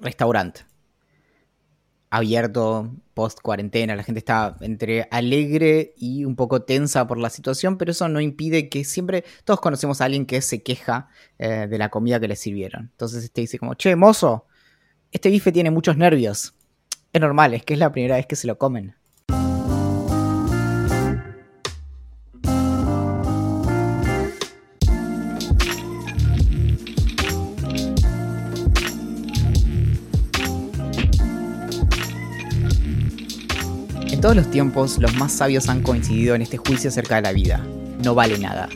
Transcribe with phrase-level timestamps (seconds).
[0.00, 0.62] restaurante.
[2.12, 7.78] Abierto, post cuarentena, la gente está entre alegre y un poco tensa por la situación,
[7.78, 11.08] pero eso no impide que siempre todos conocemos a alguien que se queja
[11.38, 12.88] eh, de la comida que le sirvieron.
[12.90, 14.46] Entonces este dice como, che, mozo,
[15.12, 16.54] este bife tiene muchos nervios.
[17.12, 18.96] Es normal, es que es la primera vez que se lo comen.
[34.20, 37.64] Todos los tiempos, los más sabios han coincidido en este juicio acerca de la vida.
[38.04, 38.68] No vale nada.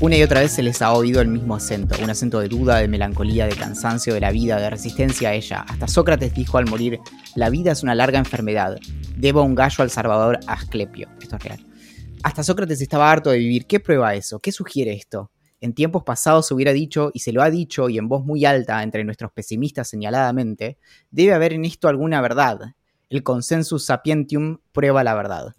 [0.00, 2.78] Una y otra vez se les ha oído el mismo acento, un acento de duda,
[2.78, 5.64] de melancolía, de cansancio de la vida, de resistencia a ella.
[5.68, 6.98] Hasta Sócrates dijo al morir,
[7.36, 8.76] la vida es una larga enfermedad.
[9.16, 11.08] Debo un gallo al salvador Asclepio.
[11.22, 11.66] Esto es real.
[12.24, 13.66] Hasta Sócrates estaba harto de vivir.
[13.66, 14.40] ¿Qué prueba eso?
[14.40, 15.30] ¿Qué sugiere esto?
[15.60, 18.44] En tiempos pasados se hubiera dicho, y se lo ha dicho, y en voz muy
[18.44, 20.78] alta entre nuestros pesimistas señaladamente,
[21.12, 22.74] debe haber en esto alguna verdad
[23.10, 25.54] el consensus sapientium prueba la verdad.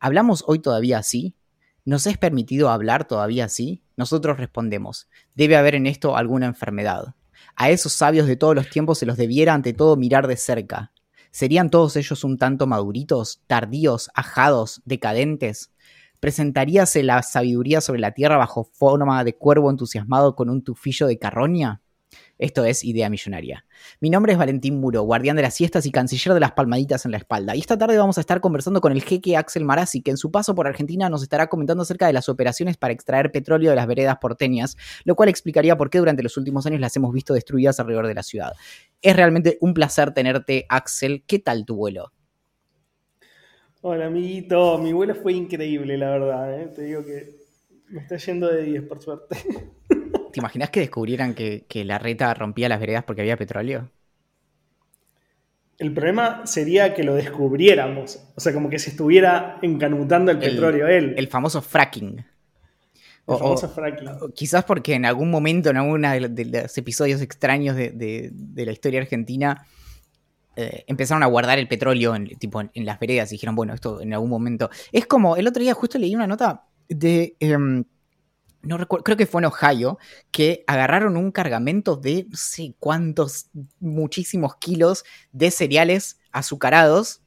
[0.00, 1.34] ¿Hablamos hoy todavía así?
[1.84, 3.82] ¿Nos es permitido hablar todavía así?
[3.96, 7.14] Nosotros respondemos, debe haber en esto alguna enfermedad.
[7.56, 10.92] A esos sabios de todos los tiempos se los debiera ante todo mirar de cerca.
[11.30, 15.72] ¿Serían todos ellos un tanto maduritos, tardíos, ajados, decadentes?
[16.20, 21.18] ¿Presentaríase la sabiduría sobre la tierra bajo forma de cuervo entusiasmado con un tufillo de
[21.18, 21.80] carroña?
[22.38, 23.64] Esto es Idea Millonaria.
[24.00, 27.12] Mi nombre es Valentín Muro, guardián de las siestas y canciller de las palmaditas en
[27.12, 27.54] la espalda.
[27.54, 30.30] Y esta tarde vamos a estar conversando con el jeque Axel Marazzi, que en su
[30.30, 33.86] paso por Argentina nos estará comentando acerca de las operaciones para extraer petróleo de las
[33.86, 37.78] veredas porteñas, lo cual explicaría por qué durante los últimos años las hemos visto destruidas
[37.78, 38.52] alrededor de la ciudad.
[39.02, 41.24] Es realmente un placer tenerte, Axel.
[41.26, 42.12] ¿Qué tal tu vuelo?
[43.82, 44.78] Hola, amiguito.
[44.78, 46.60] Mi vuelo fue increíble, la verdad.
[46.60, 46.66] ¿eh?
[46.74, 47.36] Te digo que
[47.88, 49.36] me está yendo de 10, por suerte.
[50.32, 53.90] ¿Te imaginas que descubrieran que, la reta rompía las veredas porque había petróleo?
[55.78, 58.22] El problema sería que lo descubriéramos.
[58.34, 61.14] O sea, como que se estuviera encanutando el, petróleo él.
[61.16, 62.24] El famoso fracking.
[63.26, 64.08] El famoso fracking.
[64.34, 69.66] quizás porque en algún momento, en alguno de, los episodios extraños de, la historia argentina,
[70.56, 74.00] eh, empezaron a guardar el petróleo en, tipo, en, las veredas y dijeron, bueno, esto
[74.00, 74.70] en algún momento.
[74.92, 77.36] Es como, el otro día justo leí una nota de.
[77.40, 77.84] Em,
[78.62, 79.98] no recuerdo, creo que fue en Ohio,
[80.30, 83.50] que agarraron un cargamento de no sé cuántos,
[83.80, 87.22] muchísimos kilos de cereales azucarados,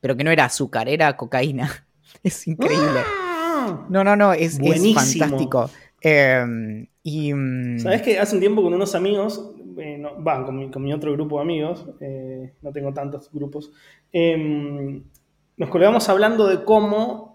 [0.00, 1.84] pero que no era azúcar, era cocaína.
[2.22, 3.00] Es increíble.
[3.04, 3.86] ¡Ah!
[3.90, 5.70] No, no, no, es, fantástico.
[6.00, 10.92] Em, y, mm, ¿Sabes que hace un tiempo con unos amigos, eh, van con, mi,
[10.92, 13.72] otro grupo de amigos, eh, no tengo tantos grupos,
[14.10, 15.02] em,
[15.56, 17.27] nos colgamos hablando de cómo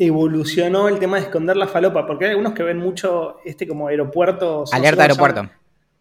[0.00, 3.88] evolucionó el tema de esconder la falopa, porque hay algunos que ven mucho este como
[3.88, 4.64] aeropuerto.
[4.72, 5.50] Alerta aeropuerto.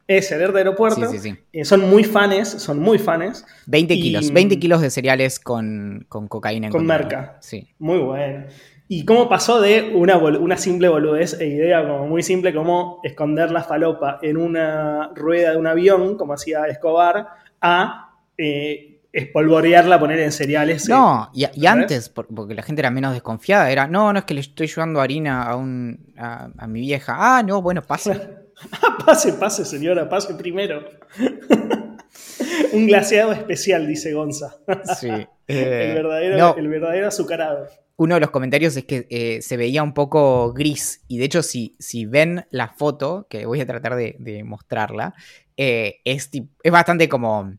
[0.07, 1.05] Ese, alerta aeropuerto.
[1.11, 1.37] Sí, sí, sí.
[1.51, 3.45] Eh, son muy fans, son muy fans.
[3.67, 7.37] 20 kilos, 20 kilos de cereales con, cocaína en Con merca.
[7.41, 7.67] Sí.
[7.77, 8.45] Muy bueno.
[8.87, 13.51] ¿Y cómo pasó de una, una simple boludez e idea como muy simple como esconder
[13.51, 17.27] la falopa en una rueda de un avión, como hacía Escobar,
[17.61, 20.87] a eh, espolvorearla, poner en cereales.
[20.87, 24.41] No, y, antes, porque la gente era menos desconfiada, era, no, no es que le
[24.41, 27.15] estoy llevando harina a, un, a, mi vieja.
[27.17, 28.19] Ah, no, bueno, pase.
[29.05, 30.83] pase, pase, señora, pase primero.
[32.73, 34.57] un glaseado especial, dice Gonza.
[34.99, 35.09] sí.
[35.51, 37.67] Eh, el, verdadero, el verdadero azucarado.
[37.95, 41.03] Uno de los comentarios es que eh, se veía un poco gris.
[41.07, 45.15] Y de hecho, si, si ven la foto, que voy a tratar de, mostrarla,
[45.57, 47.51] eh, es, es bastante como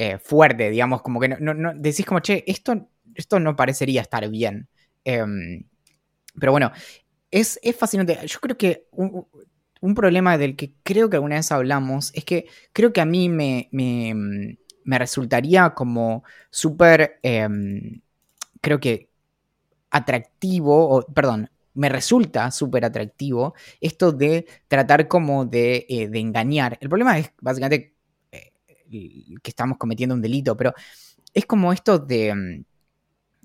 [0.00, 4.68] eh, fuerte, digamos, como que no, decís como, che, esto, esto no parecería estar bien.
[5.04, 5.64] Em,
[6.38, 6.70] pero bueno,
[7.32, 8.16] es, fascinante.
[8.24, 12.92] Yo creo que un, problema del que creo que alguna vez hablamos es que creo
[12.92, 18.00] que a mí me, me, resultaría como súper, em,
[18.60, 19.10] creo que
[19.90, 26.78] atractivo, o perdón, me resulta súper atractivo esto de tratar como de, eh, de, engañar.
[26.80, 27.97] El problema es básicamente
[28.90, 30.74] que estamos cometiendo un delito, pero
[31.34, 32.64] es como esto de, mm,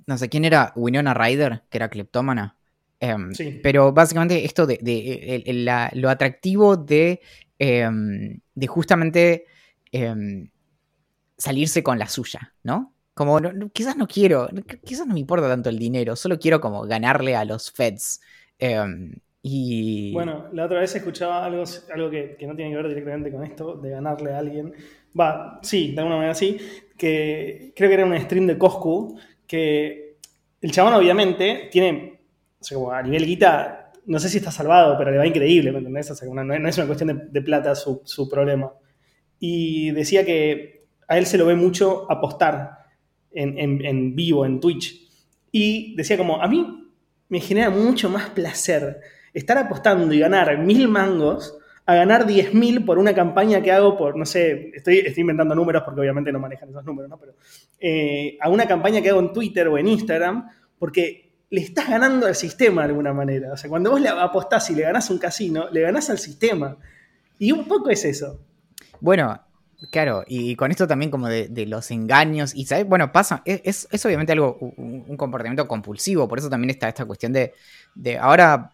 [0.07, 2.57] no sé, ¿quién era Winona Ryder, que era cleptómana?
[2.99, 7.19] Em, pero básicamente esto de, lo atractivo de,
[7.59, 9.45] em, de justamente
[9.91, 10.49] em,
[11.37, 12.93] salirse con la suya, ¿no?
[13.13, 13.39] Como
[13.73, 14.47] quizás no quiero,
[14.85, 18.21] quizás no me importa tanto el dinero, solo quiero como ganarle a los feds.
[19.41, 20.13] y...
[20.13, 23.43] Bueno, la otra vez escuchaba algo, algo que, que, no tiene que ver directamente con
[23.43, 24.73] esto, de ganarle a alguien,
[25.19, 26.57] Va, sí, de alguna manera sí.
[26.97, 29.17] Que creo que era un stream de Coscu.
[29.47, 30.17] Que
[30.61, 32.19] el chabón, obviamente, tiene.
[32.59, 35.71] O sea, como a nivel guita, no sé si está salvado, pero le va increíble,
[35.71, 36.11] ¿me entendés?
[36.11, 38.71] O sea, no, es una cuestión de, plata su, problema.
[39.39, 42.77] y decía que a él se lo ve mucho apostar
[43.33, 45.09] en, en vivo, en Twitch.
[45.51, 46.89] Y decía como, a mí
[47.27, 49.01] me genera mucho más placer
[49.33, 54.15] estar apostando y ganar mil mangos a ganar 10.000 por una campaña que hago por,
[54.15, 57.17] no sé, estoy, estoy inventando números porque obviamente no manejan esos números, ¿no?
[57.17, 57.33] Pero
[57.79, 60.49] eh, a una campaña que hago en Twitter o en Instagram,
[60.79, 63.51] porque le estás ganando al sistema de alguna manera.
[63.51, 66.77] O sea, cuando vos le apostás y le ganás un casino, le ganás al sistema.
[67.37, 68.39] Y un poco es eso.
[69.01, 69.39] Bueno,
[69.91, 72.87] Claro, y con esto también como de, los engaños, y ¿sabes?
[72.87, 77.33] bueno, pasa, es, es obviamente algo, un, comportamiento compulsivo, por eso también está esta cuestión
[77.33, 77.53] de,
[77.93, 78.72] de ahora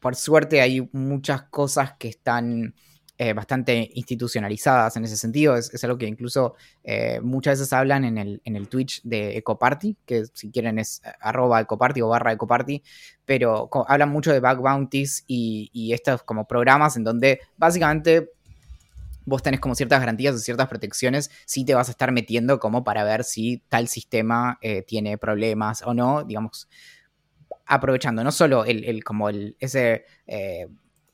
[0.00, 2.74] por suerte hay muchas cosas que están
[3.18, 5.56] eh, bastante institucionalizadas en ese sentido.
[5.56, 9.96] Es, algo que incluso eh, muchas veces hablan en el, en el Twitch de Ecoparty,
[10.04, 12.82] que si quieren es eh, arroba Ecoparty o barra Ecoparty,
[13.24, 18.30] pero hablan mucho de back bounties y, y estos como programas en donde básicamente
[19.24, 22.82] vos tenés como ciertas garantías o ciertas protecciones si te vas a estar metiendo como
[22.82, 24.58] para ver si tal sistema
[24.88, 26.66] tiene problemas o no, digamos,
[27.66, 30.68] aprovechando no solo el, como el, ese eh,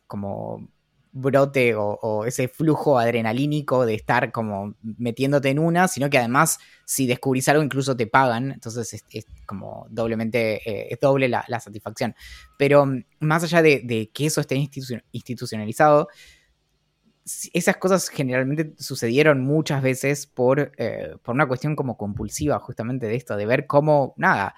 [0.07, 0.69] como
[1.13, 7.07] brote o, ese flujo adrenalínico de estar como metiéndote en una, sino que además si
[7.07, 12.15] descubrís algo incluso te pagan, entonces es, como doblemente, eh, es doble la, satisfacción.
[12.57, 16.09] Pero mm, más allá de, que eso esté institucionalizado,
[17.53, 23.17] esas cosas generalmente sucedieron muchas veces por, eh, por una cuestión como compulsiva justamente de
[23.17, 24.55] esto, de ver cómo, nada,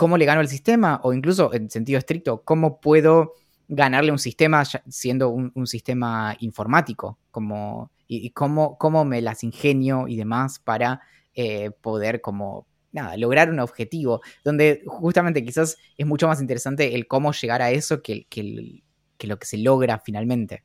[0.00, 3.34] cómo le gano al sistema o incluso en sentido estricto, cómo puedo
[3.68, 10.16] ganarle un sistema siendo un, sistema informático, como, y, cómo, cómo, me las ingenio y
[10.16, 11.02] demás para
[11.34, 17.06] eh, poder como nada, lograr un objetivo, donde justamente quizás es mucho más interesante el
[17.06, 18.80] cómo llegar a eso que, que,
[19.26, 20.64] lo que se logra finalmente.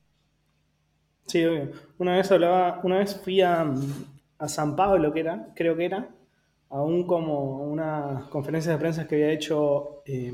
[1.26, 1.72] Sí, obvio.
[1.98, 3.70] Una vez hablaba, una vez fui a,
[4.38, 6.08] a San Pablo, que era, creo que era,
[6.70, 10.32] aún como una conferencia de prensa que había hecho eh,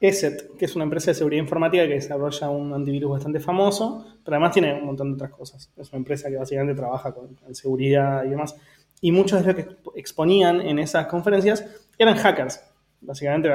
[0.00, 4.36] ESET, que es una empresa de seguridad informática que desarrolla un antivirus bastante famoso, pero
[4.36, 5.70] además tiene un montón de otras cosas.
[5.76, 8.56] Es una empresa que básicamente trabaja con, seguridad y demás.
[9.00, 11.64] Y muchos de los que exponían en esas conferencias
[11.98, 12.62] eran hackers.
[13.00, 13.50] Básicamente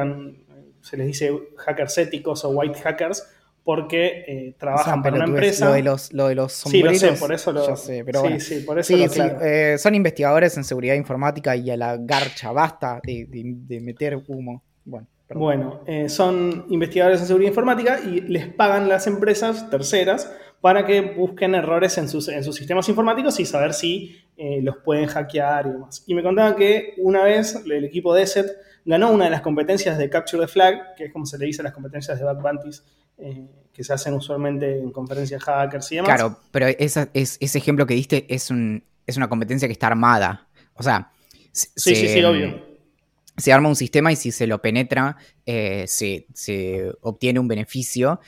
[0.81, 3.27] se les dice hackers éticos o white hackers,
[3.63, 5.65] porque eh, trabajan para una empresa.
[5.67, 6.97] Lo de los, lo de los sombreros.
[6.97, 7.75] Sí, lo sé, por eso lo.
[7.75, 11.69] sé, pero sí, sí, por eso lo sí, eh, son investigadores en seguridad informática y
[11.69, 13.27] a la garcha, basta de,
[13.81, 14.63] meter humo.
[14.83, 20.85] Bueno, bueno eh, son investigadores en seguridad informática y les pagan las empresas terceras para
[20.85, 24.17] que busquen errores en sus, en sus sistemas informáticos y saber si
[24.63, 26.03] los pueden hackear y demás.
[26.07, 28.47] Y me contaban que una vez el equipo de ESET
[28.85, 31.61] ganó una de las competencias de Capture the Flag, que es como se le dice
[31.61, 32.83] a las competencias de Back Bounties
[33.21, 36.09] eh, que se hacen usualmente en conferencias hackers y demás.
[36.09, 39.88] Claro, pero esa, es, ese ejemplo que diste es, un, es una competencia que está
[39.88, 40.47] armada.
[40.73, 41.12] O sea,
[41.51, 42.71] se, sí, sí, obvio.
[43.38, 46.25] Se arma un sistema y si se lo penetra, eh, se,
[47.01, 48.19] obtiene un beneficio,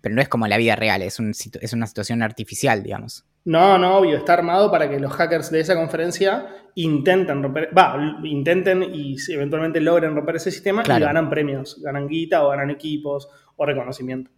[0.00, 3.24] pero no es como en la vida real, es, es una situación artificial, digamos.
[3.44, 8.20] No, no, obvio, está armado para que los hackers de esa conferencia intenten romper, va,
[8.24, 13.28] intenten y eventualmente logren romper ese sistema y ganan premios, ganan guita o ganan equipos
[13.56, 14.30] o reconocimiento.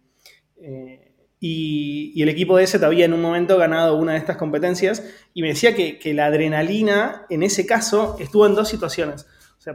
[0.61, 5.03] Eh, y, el equipo de ese había en un momento ganado una de estas competencias
[5.33, 9.25] y me decía que, la adrenalina en ese caso estuvo en dos situaciones.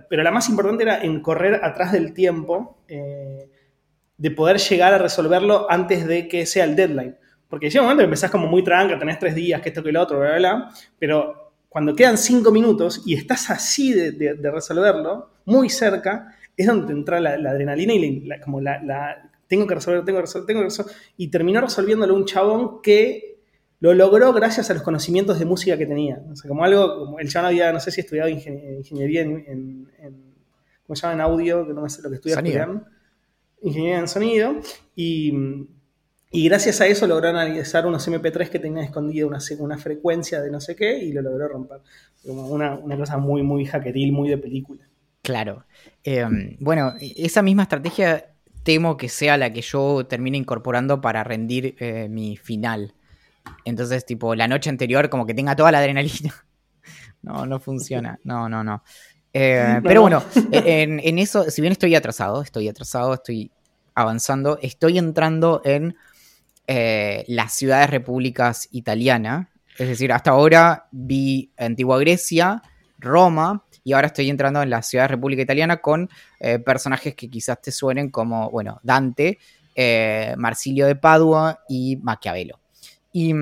[0.09, 3.51] pero la más importante era en correr atrás del tiempo eh,
[4.17, 7.17] de poder llegar a resolverlo antes de que sea el deadline.
[7.49, 9.93] Porque llega un momento que empezás como muy tranca, tenés tres días, que esto, que
[9.93, 11.47] lo otro, bla, bla, bla, pero
[11.77, 17.51] cuando quedan cinco minutos y estás así de, resolverlo, muy cerca, es donde entra la,
[17.51, 20.95] adrenalina y como la, tengo que resolver, tengo que resolver, tengo que resolver.
[21.17, 23.37] Y terminó resolviéndolo un chabón que
[23.81, 26.23] lo logró gracias a los conocimientos de música que tenía.
[26.31, 29.89] O sea, como algo, como el chabón había, no sé si estudiado ingeniería en,
[30.87, 31.15] ¿cómo se llama?
[31.15, 32.37] En audio, que no sé lo que estudia
[33.63, 34.57] Ingeniería en sonido.
[34.95, 35.33] Y,
[36.31, 40.51] y, gracias a eso logró analizar unos MP3 que tenían escondido una, una frecuencia de
[40.51, 41.81] no sé qué y lo logró romper.
[42.25, 44.87] Como una, una cosa muy, muy hackeril, muy de película.
[45.23, 45.65] Claro.
[46.05, 48.36] Em, bueno, esa misma estrategia
[48.67, 52.95] temo que sea la que yo termine incorporando para rendir eh, mi final.
[53.65, 56.35] Entonces, tipo, la noche anterior, como que tenga toda la adrenalina.
[57.23, 58.19] no, no funciona.
[58.25, 58.83] No, no, no.
[59.33, 63.53] Eh, pero bueno, en, eso, si bien estoy atrasado, estoy atrasado, estoy
[63.95, 65.95] avanzando, estoy entrando en
[66.67, 69.47] eh, las ciudades repúblicas italianas.
[69.79, 72.63] Es decir, hasta ahora vi Antigua Grecia,
[72.99, 77.31] Roma, y ahora estoy entrando en la ciudad de República Italiana con eh, personajes que
[77.31, 79.39] quizás te suenen como, bueno, Dante,
[79.77, 82.59] eh, Marsilio de Padua y Maquiavelo.
[83.13, 83.33] Y,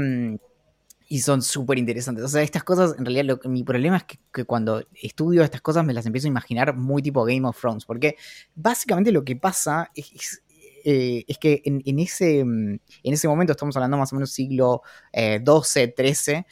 [1.08, 2.22] y son súper interesantes.
[2.26, 5.94] O sea, estas cosas, en realidad, mi problema es que, cuando estudio estas cosas me
[5.94, 8.16] las empiezo a imaginar muy tipo Game of Thrones, porque
[8.54, 10.42] básicamente lo que pasa es,
[10.84, 16.44] eh, que en, ese, en ese momento, estamos hablando más o menos siglo eh, XIII,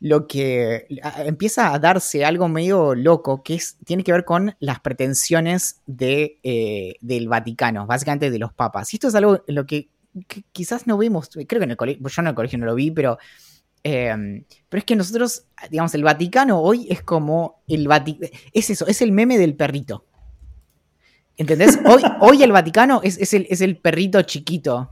[0.00, 0.86] lo que
[1.24, 6.38] empieza a darse algo medio loco que es, tiene que ver con las pretensiones de,
[6.42, 8.92] eh, del Vaticano, básicamente de los papas.
[8.92, 9.88] Y esto es algo lo que,
[10.52, 12.90] quizás no vemos, creo que en el colegio, yo en el colegio no lo vi,
[12.90, 13.18] pero,
[13.82, 18.86] em, pero es que nosotros, digamos, el Vaticano hoy es como el Vaticano, es eso,
[18.86, 20.04] es el meme del perrito.
[21.36, 21.78] ¿Entendés?
[21.86, 24.90] Hoy, hoy el Vaticano es, el, es el perrito chiquito.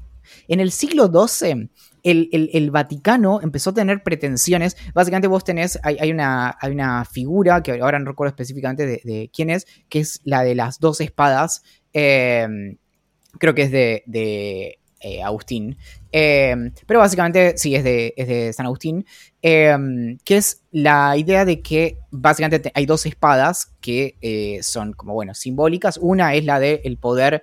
[0.49, 1.71] En el siglo XII
[2.07, 4.77] el, Vaticano empezó a tener pretensiones.
[4.95, 9.51] Básicamente vos tenés, hay, una, hay una, figura, que ahora no recuerdo específicamente de, quién
[9.51, 11.63] es, que es la de las dos espadas.
[11.93, 12.77] Em,
[13.39, 15.77] creo que es de, eh, Agustín.
[16.13, 19.05] Em, pero básicamente sí, es de, de San Agustín.
[19.43, 25.15] Em, que es la idea de que básicamente hay dos espadas que eh, son como,
[25.15, 25.99] bueno, simbólicas.
[26.01, 27.43] Una es la del poder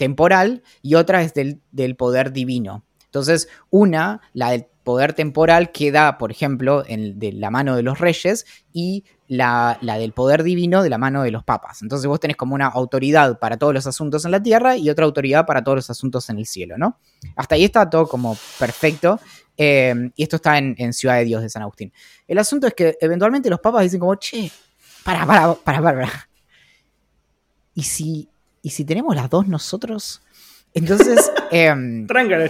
[0.00, 2.84] temporal y otra es del, del poder divino.
[3.04, 7.98] Entonces, una, la del poder temporal, queda, por ejemplo, en, de la mano de los
[7.98, 11.82] reyes y la, del poder divino de la mano de los papas.
[11.82, 15.04] Entonces vos tenés como una autoridad para todos los asuntos en la tierra y otra
[15.04, 16.98] autoridad para todos los asuntos en el cielo, ¿no?
[17.36, 19.20] Hasta ahí está todo como perfecto.
[19.56, 21.92] Eh, y esto está en, Ciudad de Dios de San Agustín.
[22.26, 24.50] El asunto es que eventualmente los papas dicen como, che,
[25.04, 26.28] para, para, para, para.
[27.74, 28.30] ¿Y si,
[28.62, 30.22] ¿Y si tenemos las dos nosotros?
[30.74, 31.30] Entonces.
[31.50, 31.74] eh,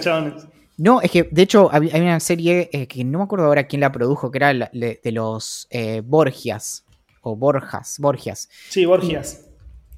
[0.00, 0.46] chavales.
[0.76, 3.80] No, es que de hecho hay una serie eh, que no me acuerdo ahora quién
[3.80, 6.84] la produjo, que era de, los eh, Borgias.
[7.20, 8.48] O Borjas, Borgias.
[8.70, 9.46] Sí, Borgias.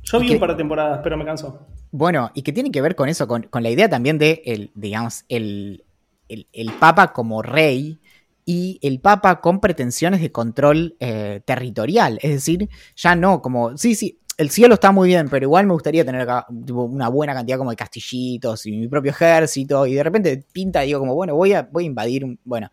[0.02, 1.64] Yo vi un par de temporadas, pero me cansó.
[1.92, 5.25] Bueno, y que tiene que ver con eso, con, la idea también de, el, digamos,
[5.28, 5.85] el,
[6.28, 8.00] el, Papa como rey
[8.45, 12.19] y el Papa con pretensiones de control eh, territorial.
[12.23, 15.73] Es decir, ya no como, sí, sí, el cielo está muy bien, pero igual me
[15.73, 19.87] gustaría tener acá una buena cantidad como de castillitos y mi propio ejército.
[19.87, 22.25] Y de repente pinta y digo como, bueno, voy a, voy a invadir.
[22.25, 22.71] Un, bueno.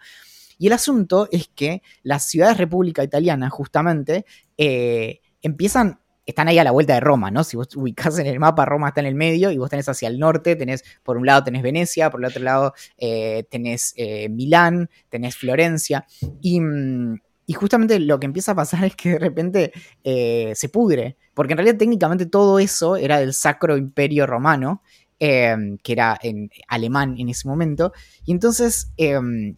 [0.57, 4.25] Y el asunto es que las ciudades república italiana, justamente,
[4.57, 7.43] eh, empiezan, están ahí a la vuelta de Roma, ¿no?
[7.43, 10.09] Si vos ubicás en el mapa, Roma está en el medio y vos tenés hacia
[10.09, 14.27] el norte, tenés, por un lado tenés Venecia, por el otro lado eh, tenés eh,
[14.29, 16.05] Milán, tenés Florencia.
[16.41, 20.69] Y mm, y justamente lo que empieza a pasar es que de repente eh, se
[20.69, 24.83] pudre, porque en realidad técnicamente todo eso era del Sacro Imperio Romano,
[25.17, 27.91] em, que era en alemán en ese momento,
[28.23, 29.55] y entonces em,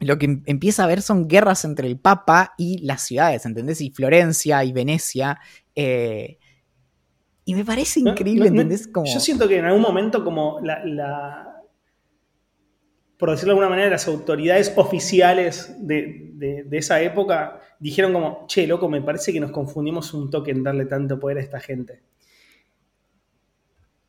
[0.00, 3.80] lo que em, empieza a haber son guerras entre el Papa y las ciudades, ¿entendés?
[3.80, 5.38] Y Florencia y Venecia.
[5.76, 6.38] Eh,
[7.44, 8.88] y me parece increíble, ¿entendés?
[8.88, 9.06] Como...
[9.06, 11.49] Yo siento que en algún momento como la
[13.20, 18.88] por decirlo de alguna manera, las autoridades oficiales de, esa época dijeron como, che, loco,
[18.88, 22.00] me parece que nos confundimos un toque en darle tanto poder a esta gente.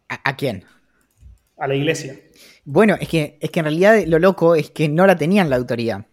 [0.08, 0.64] ¿A, quién?
[1.58, 2.16] A la iglesia.
[2.64, 5.58] Bueno, es que, es que en realidad lo loco es que no la tenían la
[5.58, 6.06] autoridad.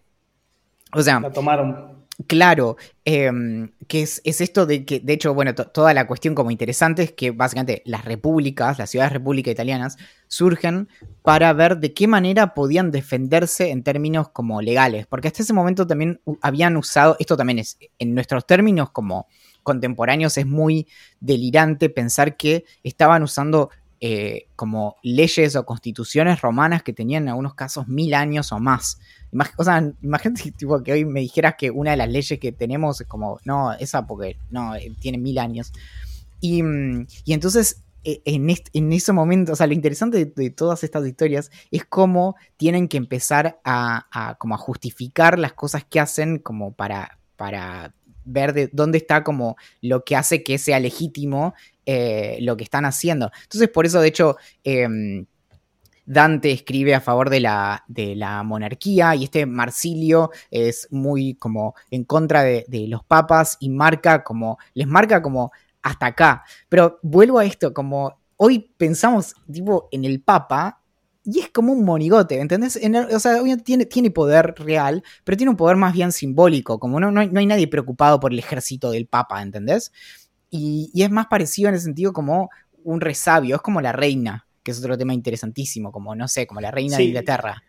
[0.92, 1.20] O sea...
[1.20, 1.97] La tomaron.
[2.26, 7.04] Claro, em, que es, esto de que, de hecho, bueno, toda la cuestión como interesante
[7.04, 9.96] es que básicamente las repúblicas, las ciudades repúblicas italianas,
[10.26, 10.88] surgen
[11.22, 15.86] para ver de qué manera podían defenderse en términos como legales, porque hasta ese momento
[15.86, 19.28] también habían usado, esto también es, en nuestros términos como
[19.62, 20.88] contemporáneos es muy
[21.20, 27.54] delirante pensar que estaban usando eh, como leyes o constituciones romanas que tenían en algunos
[27.54, 28.98] casos mil años o más.
[30.02, 33.72] imagínate que hoy me dijeras que una de las leyes que tenemos es como, no,
[33.72, 35.72] esa porque no, eh, tiene mil años.
[36.40, 41.06] Y, mm, entonces, e, en, en, ese momento, o sea, lo interesante de, todas estas
[41.06, 46.72] historias es cómo tienen que empezar a, como a justificar las cosas que hacen como
[46.72, 47.94] para, para
[48.28, 51.54] ver de dónde está como lo que hace que sea legítimo
[51.86, 53.30] eh, lo que están haciendo.
[53.44, 55.24] Entonces, por eso, de hecho, em,
[56.04, 61.74] Dante escribe a favor de la, de la, monarquía y este Marsilio es muy como
[61.90, 66.44] en contra de, los papas y marca como, les marca como hasta acá.
[66.68, 70.80] Pero vuelvo a esto, como hoy pensamos tipo en el papa
[71.30, 72.80] y es como un monigote, ¿entendés?
[73.12, 77.10] o sea, tiene, tiene poder real, pero tiene un poder más bien simbólico, como no,
[77.10, 79.92] no, hay, no hay nadie preocupado por el ejército del papa, ¿entendés?
[80.48, 82.48] Y, es más parecido en el sentido como
[82.82, 86.62] un resabio, es como la reina, que es otro tema interesantísimo, como no sé, como
[86.62, 87.62] la reina de Inglaterra.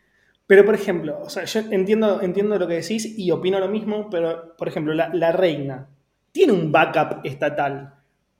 [0.47, 4.09] Pero por ejemplo, o sea, yo entiendo, entiendo lo que decís y opino lo mismo,
[4.09, 5.89] pero por ejemplo, la, reina
[6.31, 7.93] tiene un backup estatal.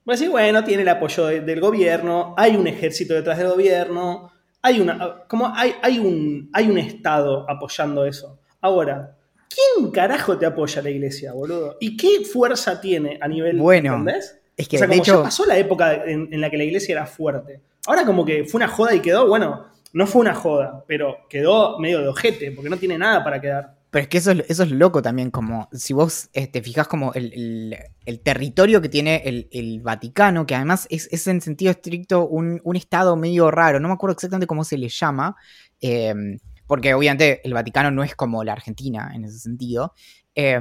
[0.07, 4.31] A decir, bueno, tiene el apoyo del gobierno, hay un ejército detrás del gobierno,
[4.61, 5.23] hay una.
[5.27, 8.39] Como hay, hay, un, hay un Estado apoyando eso.
[8.61, 9.15] Ahora,
[9.47, 11.77] ¿quién carajo te apoya la iglesia, boludo?
[11.79, 13.57] ¿Y qué fuerza tiene a nivel.
[13.57, 14.39] Bueno, ¿Entendés?
[14.57, 16.57] Es que o sea, de como hecho, ya pasó la época en, en la que
[16.57, 17.61] la iglesia era fuerte.
[17.87, 21.79] Ahora, como que fue una joda y quedó, bueno, no fue una joda, pero quedó
[21.79, 23.78] medio de ojete, porque no tiene nada para quedar.
[23.91, 27.11] Pero es que eso, es- eso es loco también, como si vos te fijas como
[27.13, 32.27] el, el- territorio que tiene el, el Vaticano, que además es, es en sentido estricto
[32.27, 35.35] un, un estado medio raro, no me acuerdo exactamente cómo se le llama,
[35.81, 36.13] eh,
[36.67, 39.93] porque obviamente el Vaticano no es como la Argentina en ese sentido,
[40.35, 40.59] eh,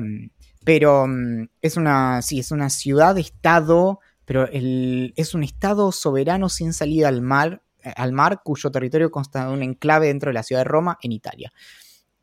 [0.65, 7.09] pero mm, es una, sí, es una ciudad-estado, pero es un estado soberano sin salida
[7.09, 7.63] al mar,
[7.97, 11.13] al mar, cuyo territorio consta de un enclave dentro de la ciudad de Roma, en
[11.13, 11.53] Italia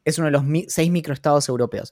[0.06, 1.92] es uno de los mi- seis microestados europeos,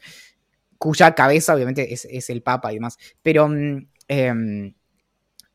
[0.78, 2.98] cuya cabeza obviamente es, es el Papa y demás.
[3.22, 4.74] Pero mm, em,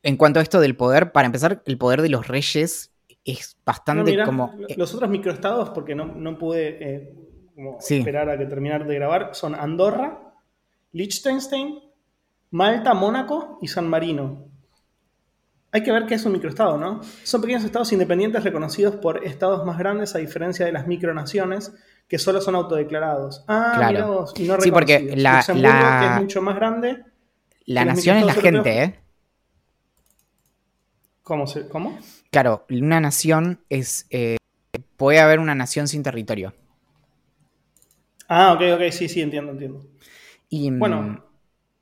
[0.03, 2.91] en cuanto a esto del poder, para empezar, el poder de los reyes
[3.25, 4.53] es No, bastante mirá, como...
[4.67, 7.13] eh, los otros microestados, porque no, no pude eh,
[7.55, 7.97] como Sí.
[7.97, 10.33] esperar a que terminar de grabar, son Andorra,
[10.93, 11.79] Liechtenstein,
[12.51, 14.45] Malta, Mónaco y San Marino.
[15.71, 17.01] Hay que ver qué es un microestado, ¿no?
[17.23, 21.73] Son pequeños estados independientes reconocidos por estados más grandes, a diferencia de las micronaciones,
[22.09, 23.45] que solo son autodeclarados.
[23.47, 24.07] Ah, Claro.
[24.07, 27.05] vos, y no Sí, porque la- Luxemburgo, la- que es mucho más grande.
[27.67, 28.99] la nación es la gente, ¿eh?
[31.23, 31.47] ¿Cómo?
[31.47, 31.97] Se, ¿Cómo?
[32.31, 34.05] Claro, una nación es...
[34.09, 34.37] eh,
[34.97, 36.53] puede haber una nación sin territorio.
[38.27, 39.81] Ah, ok, ok, sí, sí, entiendo, entiendo.
[40.49, 41.25] Y, mm, Bueno,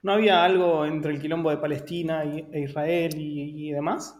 [0.03, 4.15] ¿no había algo entre el quilombo de Palestina y, e Israel y, y demás?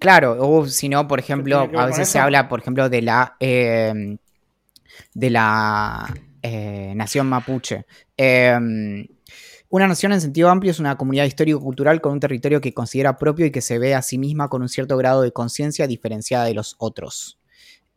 [0.00, 4.16] Claro, o si no, por ejemplo, a veces se habla, por ejemplo, de la eh,
[5.14, 7.86] de la eh, nación mapuche.
[8.16, 8.58] Eh,
[9.70, 13.44] una nación en sentido amplio es una comunidad histórico-cultural con un territorio que considera propio
[13.46, 16.54] y que se ve a sí misma con un cierto grado de conciencia diferenciada de
[16.54, 17.38] los otros.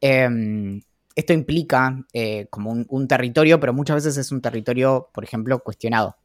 [0.02, 0.82] Eh,
[1.16, 5.60] esto implica eh, como un, un territorio, pero muchas veces es un territorio, por ejemplo,
[5.60, 6.18] cuestionado.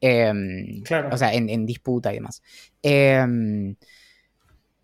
[0.00, 1.08] Eh, Claro.
[1.12, 2.42] O sea, en, en disputa y demás.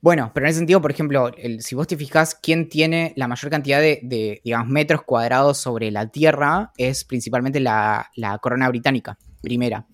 [0.03, 3.51] Bueno, pero en ese sentido, por ejemplo, si vos te fijas, quién tiene la mayor
[3.51, 8.09] cantidad de, digamos, metros cuadrados sobre la Tierra es principalmente la,
[8.41, 9.87] corona británica, primera.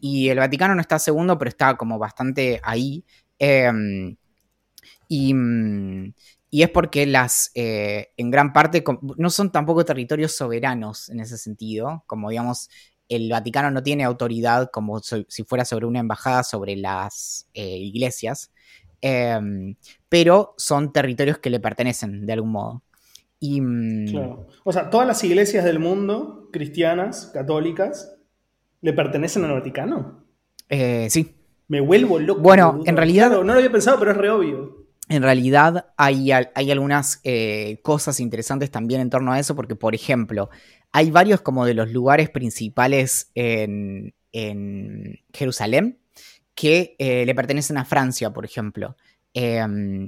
[0.00, 3.04] Y el Vaticano no está segundo, pero está como bastante ahí.
[3.38, 3.70] Eh,
[5.08, 5.34] y,
[6.50, 8.84] y es porque las, eh, en gran parte,
[9.16, 12.68] no son tampoco territorios soberanos en ese sentido, como digamos,
[13.08, 18.52] el Vaticano no tiene autoridad como si fuera sobre una embajada sobre las eh, iglesias,
[19.04, 19.76] eh,
[20.08, 22.82] pero son territorios que le pertenecen de algún modo.
[23.38, 24.46] Y, mm, Claro.
[24.64, 28.14] O sea, todas las iglesias del mundo, cristianas, católicas,
[28.80, 30.24] le pertenecen al Vaticano.
[30.70, 31.34] eh, sí,
[31.68, 32.40] Me vuelvo loco.
[32.40, 34.86] Bueno, en realidad- Claro, no lo había pensado, pero es re obvio.
[35.10, 39.94] En realidad hay, hay algunas eh, cosas interesantes también en torno a eso, porque por
[39.94, 40.48] ejemplo,
[40.92, 45.98] hay varios como de los lugares principales en, en Jerusalén
[46.54, 48.96] que eh, le pertenecen a Francia, por ejemplo.
[49.34, 49.60] Eh,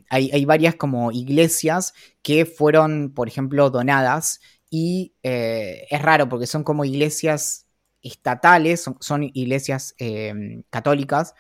[0.09, 6.63] hay, varias como iglesias que fueron, por ejemplo, donadas y eh, es raro porque son
[6.63, 7.67] como iglesias
[8.03, 11.35] estatales, son, iglesias eh, católicas,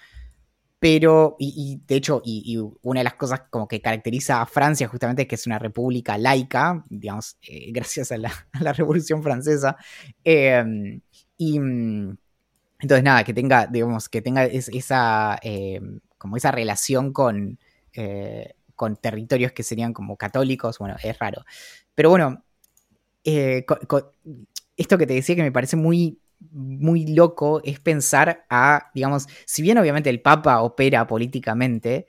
[0.78, 5.22] pero, y, de hecho, y, una de las cosas como que caracteriza a Francia justamente
[5.22, 9.76] es que es una república laica, digamos, eh, gracias a la, a la, Revolución Francesa.
[10.24, 11.00] Eh,
[11.38, 11.58] y
[12.80, 15.80] entonces, nada, que tenga, digamos, que tenga es, esa, eh,
[16.18, 17.58] como esa relación con,
[17.94, 21.44] eh, con territorios que serían como católicos, bueno, es raro.
[21.94, 22.44] Pero bueno,
[23.24, 23.64] eh,
[24.76, 26.18] esto que te decía que me parece muy
[26.52, 32.06] muy loco es pensar a, digamos, si bien obviamente el Papa opera políticamente,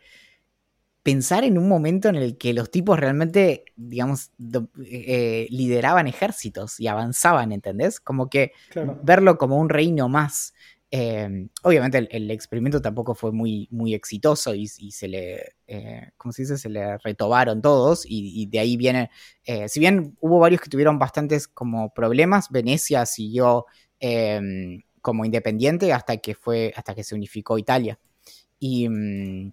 [1.07, 6.81] pensar en un momento en el que los tipos realmente, digamos, do, eh, lideraban ejércitos
[6.81, 8.01] y avanzaban, ¿entendés?
[8.01, 8.99] Como que claro.
[9.03, 10.53] verlo como un reino más.
[10.91, 16.09] Eh, obviamente el, el, experimento tampoco fue muy, muy exitoso y, y se le, eh,
[16.17, 16.57] ¿cómo se dice?
[16.57, 19.09] Se le retobaron todos y, y de ahí viene,
[19.45, 23.65] eh, si bien hubo varios que tuvieron bastantes como problemas, Venecia siguió
[24.01, 24.41] eh,
[25.01, 27.97] como independiente hasta que fue hasta que se unificó Italia
[28.59, 29.51] y mmm,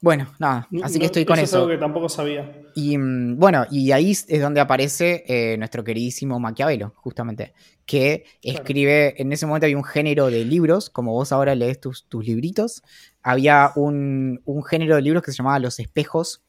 [0.00, 2.96] bueno nada así no, que estoy con eso, eso es algo que tampoco sabía y
[2.96, 7.52] mmm, bueno y ahí es donde aparece eh, nuestro queridísimo Maquiavelo justamente
[7.84, 8.58] que claro.
[8.58, 12.26] escribe en ese momento había un género de libros como vos ahora lees tus, tus
[12.26, 12.82] libritos
[13.22, 16.42] había un, un, género de libros que se llamaba los espejos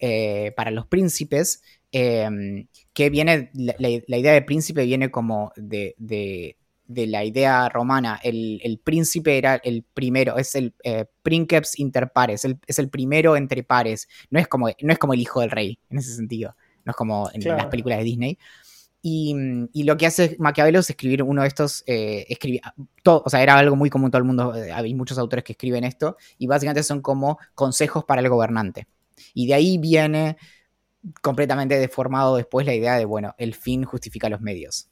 [0.00, 1.62] eh, para los príncipes
[1.96, 6.56] eh, que viene, la, la, idea de príncipe viene como de, de,
[6.86, 12.44] de la idea romana, el, príncipe era el primero, es el eh, princeps inter pares,
[12.66, 14.08] es el primero entre pares.
[14.30, 16.56] No es, como, no es como el hijo del rey, en ese sentido.
[16.84, 18.38] No es como en las películas de Disney.
[19.06, 19.34] Y,
[19.84, 22.26] lo que hace Maquiavelo es escribir uno de estos, eh,
[23.02, 25.52] todo, o sea, era algo muy común todo el mundo, eh, hay muchos autores que
[25.52, 28.86] escriben esto, y básicamente son como consejos para el gobernante.
[29.34, 30.38] Y de ahí viene
[31.20, 34.88] completamente deformado después la idea de, bueno, el fin justifica los medios.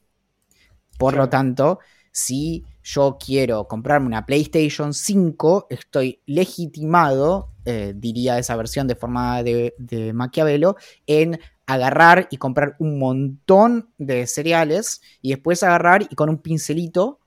[0.97, 1.79] Por lo tanto,
[2.11, 9.41] si yo quiero comprarme una PlayStation 5, estoy legitimado, eh, diría esa versión de forma
[9.41, 10.75] de, de, Maquiavelo,
[11.07, 17.19] en agarrar y comprar un montón de cereales y después agarrar y con un pincelito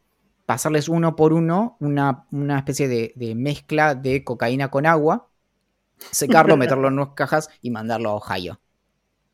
[0.45, 2.27] pasarles uno por uno una,
[2.59, 5.29] especie de, de, mezcla de cocaína con agua,
[6.11, 8.61] secarlo, meterlo en unas cajas y mandarlo a Ohio.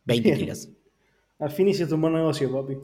[0.05, 0.69] 20 kilos.
[1.39, 2.79] Al fin hiciste un buen negocio, papi.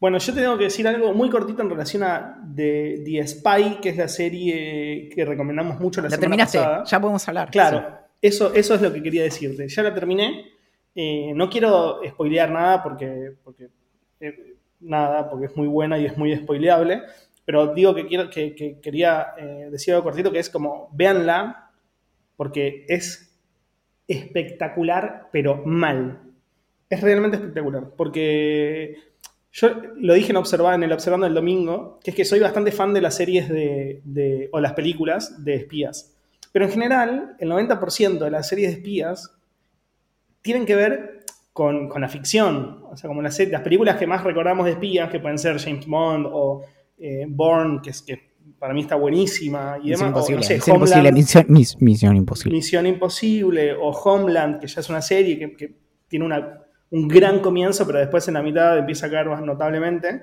[0.00, 3.90] Bueno, yo te tengo que decir algo muy cortito en relación a The, Spy, que
[3.90, 7.50] es la serie que recomendamos mucho la, la terminaste, ya podemos hablar.
[7.50, 9.68] Claro, eso, eso es lo que quería decirte.
[9.68, 10.52] Ya la terminé.
[10.94, 13.68] Eh, no quiero spoilear nada porque, porque
[14.20, 17.02] eh, nada, porque es muy buena y es muy spoileable.
[17.44, 21.70] Pero digo que, quiero, que, quería eh, decir algo cortito, que es como, véanla,
[22.36, 23.34] porque es
[24.06, 26.20] espectacular, pero mal.
[26.90, 28.96] Es realmente espectacular, porque
[29.52, 32.92] yo lo dije en, en el Observando el Domingo, que es que soy bastante fan
[32.92, 36.14] de las series de, o las películas de espías.
[36.52, 39.34] Pero en general, el 90% de las series de espías
[40.42, 42.84] tienen que ver con, la ficción.
[42.90, 45.86] O sea, como las, las, películas que más recordamos de espías, que pueden ser James
[45.86, 46.62] Bond o
[46.98, 49.78] eh, Bourne, que, es, que para mí está buenísima.
[49.82, 50.08] Y demás.
[50.08, 50.40] Imposible,
[51.12, 51.76] misión, imposible.
[51.80, 52.56] Misión, Imposible.
[52.56, 55.74] Misión Imposible o Homeland, que ya es una serie que, que
[56.06, 60.22] tiene una un gran comienzo, pero después en la mitad empieza a caer más notablemente.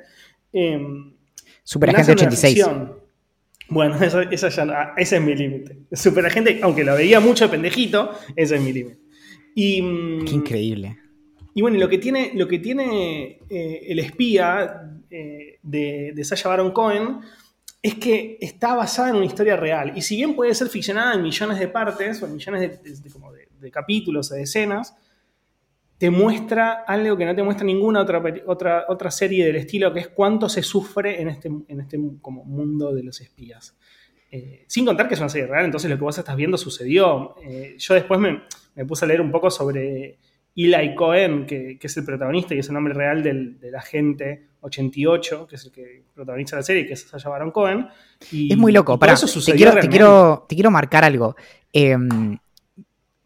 [0.51, 0.79] Eh,
[1.63, 2.65] Superagente 86.
[3.69, 3.95] Bueno,
[4.31, 5.79] esa, ya, ese es mi límite.
[5.91, 8.99] Superagente, aunque lo veía mucho de pendejito, ese es mi límite.
[9.55, 10.97] Y, mm, Qué increíble.
[11.53, 16.49] Y bueno, lo que tiene, lo que tiene eh, el espía eh, de, de Sasha
[16.49, 17.19] Baron Cohen
[17.81, 19.93] es que está basada en una historia real.
[19.95, 23.71] Y si bien puede ser ficcionada en millones de partes o en millones de, de
[23.71, 24.95] capítulos o de escenas,
[25.97, 30.01] te muestra algo que no te muestra ninguna otra, otra, otra serie del estilo, que
[30.01, 33.75] es cuánto se sufre en este, en este como mundo de los espías.
[34.31, 37.35] Eh, sin contar que es una serie real, entonces lo que vos estás viendo sucedió.
[37.41, 38.41] Eh, yo después me,
[38.85, 40.17] puse a leer un poco sobre
[40.53, 45.55] Eli Cohen, que, es el protagonista y es el nombre real del, agente 88, que
[45.55, 47.87] es el que protagoniza la serie, que es Sasha Baron Cohen.
[48.31, 51.37] Y, es muy loco, para eso te, quiero, te, quiero, te quiero marcar algo.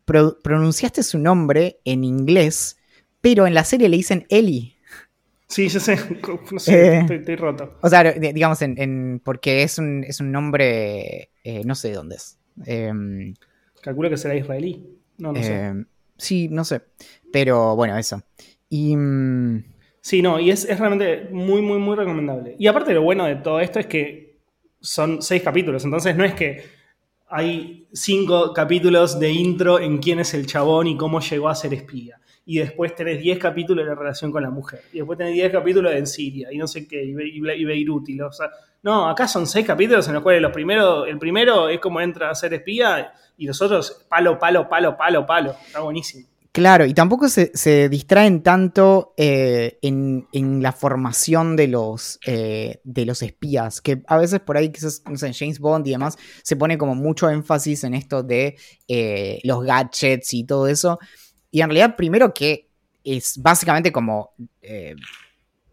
[0.09, 2.77] Pronunciaste su nombre en inglés,
[3.21, 4.75] pero en la serie le dicen Eli.
[5.47, 5.97] Sí, yo sé,
[6.51, 7.77] no sé eh, estoy, roto.
[7.81, 12.15] O sea, digamos, en, porque es un, es un nombre, eh, no sé de dónde
[12.15, 12.37] es.
[12.65, 13.33] Em,
[13.81, 14.85] Calculo que será israelí.
[15.17, 15.53] No, no sé.
[15.53, 15.85] Em,
[16.17, 16.81] sí, no sé.
[17.31, 18.21] Pero bueno, eso.
[18.69, 18.95] Y.
[18.95, 19.63] Mm,
[20.01, 22.55] sí, no, y es, es, realmente muy, muy, muy recomendable.
[22.59, 24.37] Y aparte, lo bueno de todo esto es que
[24.81, 26.78] son seis capítulos, entonces no es que
[27.29, 31.73] hay cinco capítulos de intro en quién es el chabón y cómo llegó a ser
[31.73, 32.19] espía.
[32.45, 34.81] Y después tenés 10 capítulos de la relación con la mujer.
[34.91, 37.13] Y después tenés 10 capítulos en Siria y no sé qué, y,
[37.63, 38.09] Beirut.
[38.09, 38.49] Y o sea,
[38.81, 42.31] no, acá son 6 capítulos en los cuales los primeros, el primero es como entra
[42.31, 45.55] a ser espía y los otros palo, palo, palo, palo, palo.
[45.67, 46.27] Está buenísimo.
[46.51, 53.21] Claro, y tampoco se, distraen tanto eh, en, la formación de los, eh, de los
[53.21, 56.77] espías, que a veces por ahí, quizás, no sé, James Bond y demás, se pone
[56.77, 58.57] como mucho énfasis en esto de
[58.87, 60.97] eh, los gadgets y todo eso.
[61.51, 62.67] Y en realidad, primero que
[63.03, 64.33] es básicamente como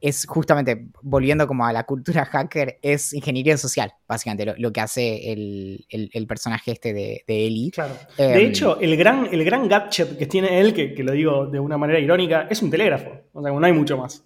[0.00, 5.32] es justamente, volviendo como a la cultura hacker, es ingeniería social, básicamente, lo, que hace
[5.32, 7.70] el, personaje este de, de Ellie.
[7.70, 7.94] Claro.
[8.16, 11.60] de em, hecho, el gran, el gran gadget que tiene él, que, lo digo de
[11.60, 13.10] una manera irónica, es un telégrafo.
[13.32, 14.24] O sea, no hay mucho más.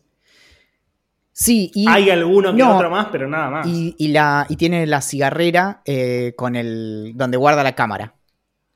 [1.33, 1.89] Sí, y.
[1.89, 3.67] Hay alguno que otro más, pero nada más.
[3.67, 7.13] Y, la, y tiene la cigarrera eh, con el.
[7.15, 8.15] donde guarda la cámara.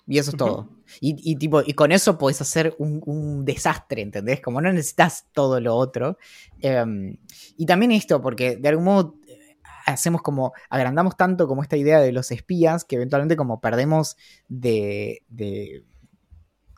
[0.07, 0.69] Y eso es todo.
[1.01, 4.41] Y, tipo, y con eso podés hacer un, desastre, ¿entendés?
[4.41, 6.19] Como no necesitas todo lo otro.
[6.61, 7.17] Em,
[7.57, 12.01] y también esto, porque de algún modo eh, hacemos como, agrandamos tanto como esta idea
[12.01, 14.17] de los espías, que eventualmente como perdemos
[14.49, 15.23] de,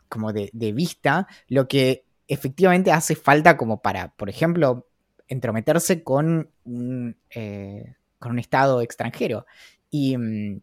[0.09, 4.87] como de, vista lo que efectivamente hace falta como para, por ejemplo,
[5.27, 9.45] entrometerse con un, eh, con un estado extranjero.
[9.89, 10.61] Y, mm,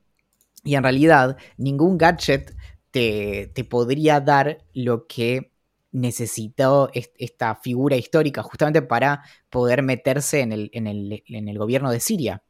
[0.64, 2.56] y en realidad ningún gadget
[2.94, 5.50] te, podría dar lo que
[5.90, 12.42] necesitó esta figura histórica justamente para poder meterse en el, en el, gobierno de Siria.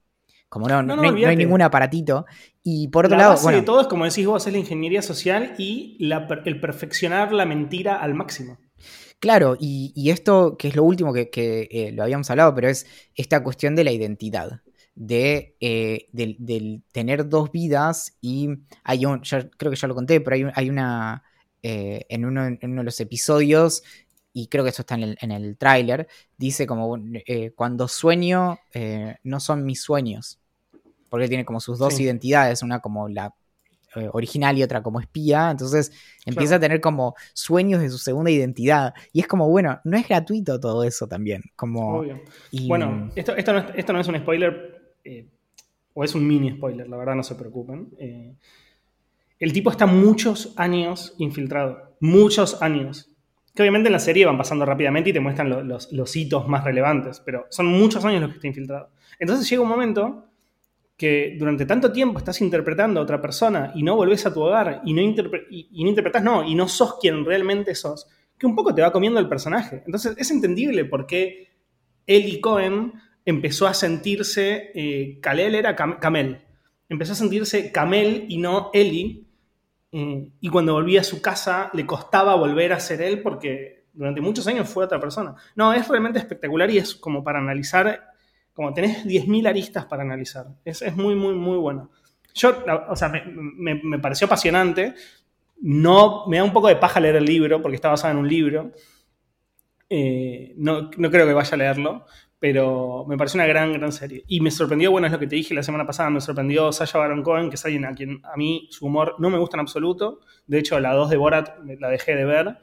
[0.51, 2.27] Como no, no, hay, ningún aparatito.
[2.63, 3.33] Y por otro lado.
[3.33, 7.47] Base de todo es, como decís vos, es la ingeniería social y el perfeccionar la
[7.47, 8.59] mentira al máximo.
[9.21, 11.31] Claro, y, esto, que es lo último que,
[11.71, 14.61] eh, lo habíamos hablado, pero es esta cuestión de la identidad.
[14.97, 18.49] De, eh, del, tener dos vidas y
[18.85, 19.23] hay un,
[19.57, 21.25] creo que ya lo conté, pero hay, hay una,
[21.63, 23.83] eh, en, uno, en, uno, de los episodios,
[24.33, 26.97] y creo que esto está en el, en tráiler, dice como
[27.57, 28.59] cuando sueño
[29.25, 30.39] no son mis sueños,
[31.09, 33.35] porque tiene como sus dos identidades, una como la
[33.97, 35.93] eh, original y otra como espía, entonces
[36.27, 38.93] empieza a tener como sueños de su segunda identidad.
[39.13, 41.43] Y es como, bueno, no es gratuito todo eso también.
[41.55, 42.05] Como,
[42.67, 44.74] Bueno, esto, esto, no es, esto, no es, un spoiler,
[45.05, 45.29] eh,
[45.93, 47.91] o es un mini spoiler, la verdad no se preocupen.
[47.99, 48.35] Eh,
[49.39, 53.11] el tipo está muchos años infiltrado, muchos años.
[53.55, 56.65] Que obviamente en la serie van pasando rápidamente y te muestran los, los hitos más
[56.65, 58.91] relevantes, pero son muchos años los que está infiltrado.
[59.21, 60.27] Entonces llega un momento
[60.97, 64.83] que durante tanto tiempo estás interpretando a otra persona y no volvés a tu hogar
[64.85, 68.75] y no, y, no interpretás, no, y no sos quien realmente sos, que un poco
[68.75, 69.83] te va comiendo el personaje.
[69.87, 71.49] Entonces es entendible por qué
[72.07, 72.93] Eli Cohen
[73.25, 76.43] empezó a sentirse, eh, Kalel era Camel,
[76.89, 79.27] empezó a sentirse Camel y no Eli,
[79.93, 84.21] eh, y cuando volvía a su casa le costaba volver a ser él porque durante
[84.21, 85.35] muchos años fue otra persona.
[85.55, 88.15] No, es realmente espectacular y es como para analizar
[88.55, 90.47] como tenés 10.000 aristas para analizar.
[90.65, 91.91] Es, muy, muy, muy bueno.
[92.35, 94.95] Yo, o sea, me, pareció apasionante.
[95.61, 98.29] No, me da un poco de paja leer el libro, porque está basado en un
[98.29, 98.73] libro.
[99.91, 102.07] Eh, no, creo que vaya a leerlo,
[102.39, 104.25] pero me pareció una gran, gran serie.
[104.27, 106.99] Y me sorprendió, bueno, es lo que te dije la semana pasada, me sorprendió Sasha
[106.99, 109.61] Baron Cohen, que es alguien a quien a mí su humor no me gusta en
[109.61, 110.21] absoluto.
[110.47, 112.59] De hecho, la 2 de Borat la dejé de ver.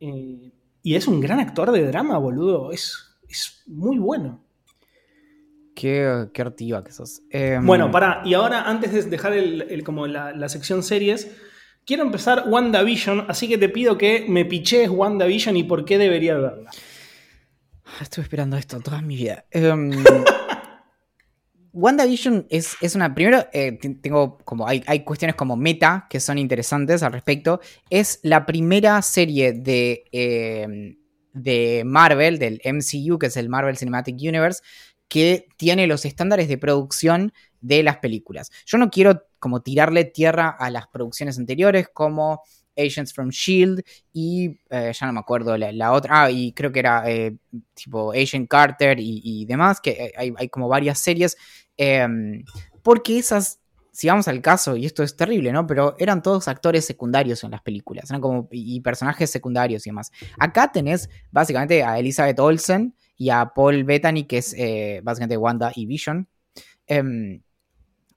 [0.00, 0.52] Eh,
[0.82, 2.72] y es un gran actor de drama, boludo.
[2.72, 4.44] Es, es muy bueno.
[5.74, 7.22] Qué, qué artiva que sos.
[7.30, 11.34] Em, bueno, para, y ahora antes de dejar el, como la, sección series,
[11.86, 16.36] quiero empezar WandaVision, así que te pido que me piches WandaVision y por qué debería
[16.36, 16.70] verla.
[18.00, 19.44] Estuve esperando esto toda mi vida.
[19.54, 19.90] Um,
[21.72, 23.14] WandaVision es, es, una.
[23.14, 24.66] Primero, eh, tengo como.
[24.66, 27.60] Hay, hay, cuestiones como meta que son interesantes al respecto.
[27.90, 30.04] Es la primera serie de.
[30.12, 30.96] Em,
[31.32, 34.62] de Marvel, del MCU, que es el Marvel Cinematic Universe,
[35.08, 38.50] que tiene los estándares de producción de las películas.
[38.66, 42.42] Yo no quiero como tirarle tierra a las producciones anteriores como
[42.80, 46.78] Agents from Shield y eh, ya no me acuerdo la, otra, ah, y creo que
[46.78, 47.36] era eh,
[47.74, 51.36] tipo Agent Carter y, demás, que eh, hay, como varias series,
[51.76, 52.44] em,
[52.82, 53.60] porque esas,
[53.92, 55.66] si vamos al caso, y esto es terrible, ¿no?
[55.66, 60.10] Pero eran todos actores secundarios en las películas, eran como y personajes secundarios y demás.
[60.38, 64.56] Acá tenés básicamente a Elizabeth Olsen, y a Paul Bettany, que es
[65.04, 66.26] básicamente Wanda y Vision,
[66.86, 67.42] em,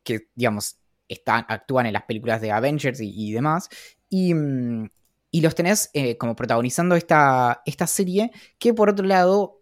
[0.01, 3.69] que, digamos, están, actúan en las películas de Avengers y, demás.
[4.13, 4.89] Y, mm,
[5.31, 9.59] y, los tenés eh, como protagonizando esta, esta serie, que por otro lado,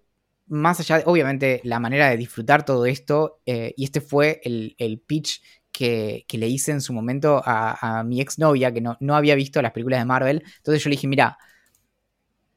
[0.48, 5.02] más allá de, obviamente, la manera de disfrutar todo esto, eh, y este fue el,
[5.08, 9.36] pitch que, le hice en su momento a, a mi exnovia, que no, no, había
[9.36, 10.44] visto las películas de Marvel.
[10.58, 11.38] Entonces yo le dije, mira,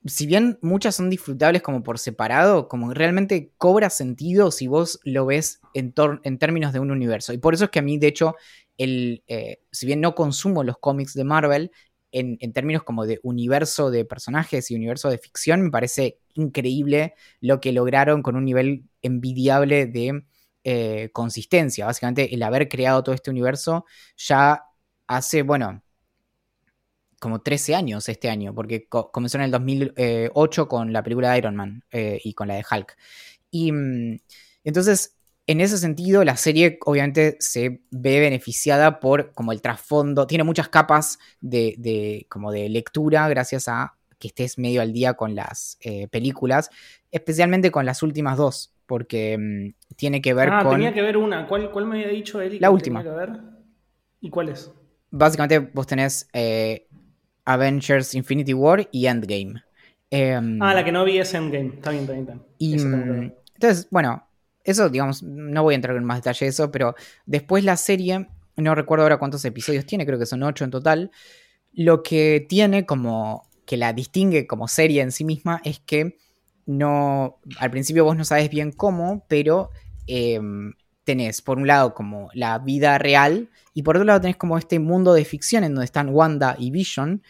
[0.04, 5.26] si bien muchas son disfrutables como por separado, como realmente cobra sentido si vos lo
[5.26, 7.32] ves en, en términos de un universo.
[7.32, 8.34] Y por eso es que a mí, de hecho,
[8.78, 11.70] el, eh, si bien no consumo los cómics de Marvel,
[12.14, 17.60] en, términos como de universo de personajes y universo de ficción, me parece increíble lo
[17.60, 20.24] que lograron con un nivel envidiable de
[20.62, 21.86] eh, consistencia.
[21.86, 23.84] Básicamente, el haber creado todo este universo
[24.16, 24.62] ya
[25.08, 25.82] hace, bueno,
[27.20, 31.56] como 13 años este año, porque comenzó en el 2008 con la película de Iron
[31.56, 32.96] Man eh, y con la de Hulk.
[33.50, 34.20] Y mm,
[34.62, 40.44] entonces, en ese sentido, la serie obviamente se ve beneficiada por como el trasfondo, tiene
[40.44, 45.76] muchas capas de, como de lectura gracias a que estés medio al día con las
[45.82, 46.70] eh, películas,
[47.10, 50.72] especialmente con las últimas dos, porque mm, tiene que ver ah, con...
[50.72, 52.60] tenía que ver una, ¿cuál, cuál me había dicho Eric?
[52.60, 53.04] La última.
[54.20, 54.72] ¿Y cuál es?
[55.10, 56.86] Básicamente vos tenés eh,
[57.44, 59.62] Avengers Infinity War y Endgame.
[60.10, 61.74] Em, ah, la que no vi es Endgame.
[61.74, 62.42] Está bien, está bien.
[62.56, 64.26] Y, mm, entonces, bueno,
[64.64, 66.94] eso, digamos, no voy a entrar en más detalle de eso, pero
[67.26, 71.10] después la serie, no recuerdo ahora cuántos episodios tiene, creo que son ocho en total.
[71.72, 76.16] Lo que tiene como que la distingue como serie en sí misma es que
[76.66, 79.70] no, al principio vos no sabes bien cómo, pero
[80.06, 80.72] em,
[81.04, 84.78] tenés por un lado como la vida real y por otro lado tenés como este
[84.78, 87.22] mundo de ficción en donde están Wanda y Vision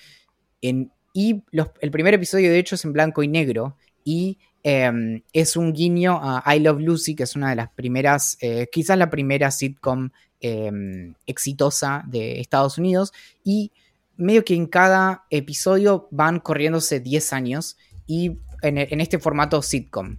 [0.63, 1.45] en Y
[1.81, 3.77] el primer episodio, de hecho, es en blanco y negro.
[4.05, 8.37] Y em, es un guiño a I Love Lucy, que es una de las primeras,
[8.41, 13.13] eh, quizás la primera sitcom em, exitosa de Estados Unidos.
[13.45, 13.71] Y
[14.17, 20.17] medio que en cada episodio van corriéndose 10 años y en, este formato sitcom.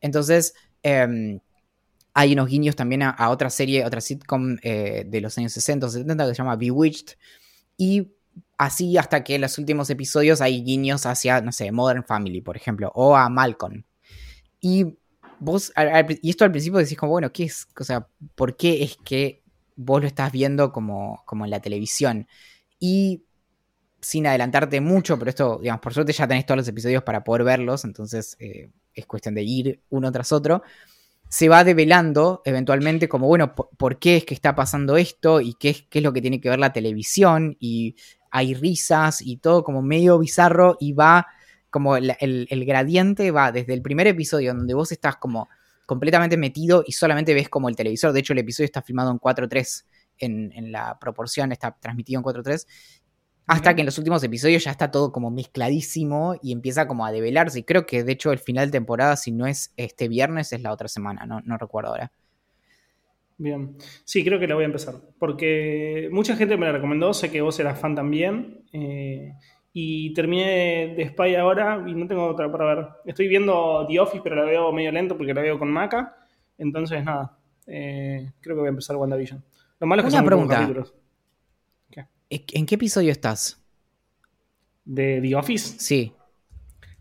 [0.00, 1.40] Entonces, em,
[2.14, 5.90] hay unos guiños también a, otra serie, otra sitcom eh, de los años 60 o
[5.90, 7.16] 70 que se llama Bewitched.
[7.76, 8.15] Y
[8.58, 12.56] así hasta que en los últimos episodios hay guiños hacia, no sé, Modern Family, por
[12.56, 13.84] ejemplo, o a Malcolm.
[14.60, 14.96] Y
[15.38, 15.72] vos,
[16.22, 17.68] y esto al principio decís como, bueno, ¿qué es?
[17.78, 19.42] O sea, ¿por qué es que
[19.76, 22.26] vos lo estás viendo como, como en la televisión?
[22.78, 23.24] Y
[24.00, 27.44] sin adelantarte mucho, pero esto, digamos, por suerte ya tenés todos los episodios para poder
[27.44, 30.62] verlos, entonces eh, es cuestión de ir uno tras otro.
[31.28, 35.70] Se va develando eventualmente como, bueno, por, qué es que está pasando esto y qué
[35.70, 37.96] es, qué es lo que tiene que ver la televisión y
[38.30, 41.26] hay risas y todo como medio bizarro y va
[41.70, 42.16] como el,
[42.66, 45.48] gradiente va desde el primer episodio donde vos estás como
[45.84, 49.18] completamente metido y solamente ves como el televisor, de hecho el episodio está filmado en
[49.18, 49.84] 4.3
[50.18, 52.66] en, en la proporción, está transmitido en 4.3
[53.46, 57.12] hasta que en los últimos episodios ya está todo como mezcladísimo y empieza como a
[57.12, 57.60] develarse.
[57.60, 60.62] Y creo que de hecho el final de temporada, si no es este viernes, es
[60.62, 62.12] la otra semana, no, no recuerdo ahora.
[63.38, 64.94] Bien, sí, creo que la voy a empezar.
[65.18, 68.64] Porque mucha gente me la recomendó, sé que vos eras fan también.
[68.72, 69.32] Eh,
[69.72, 72.88] y terminé de Spy ahora y no tengo otra para ver.
[73.04, 76.16] Estoy viendo The Office, pero la veo medio lento porque la veo con Maca.
[76.56, 79.44] Entonces, nada, eh, creo que voy a empezar WandaVision.
[79.78, 80.72] Lo malo es que son pregunta.
[82.28, 83.62] ¿En qué episodio estás?
[84.84, 85.78] ¿De The Office?
[85.78, 86.12] Sí.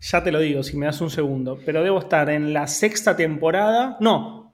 [0.02, 1.60] Ya te lo digo, si me das un segundo.
[1.66, 3.98] Pero debo estar en la sexta temporada.
[4.00, 4.54] No.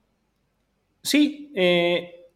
[1.01, 2.27] Sí, eh,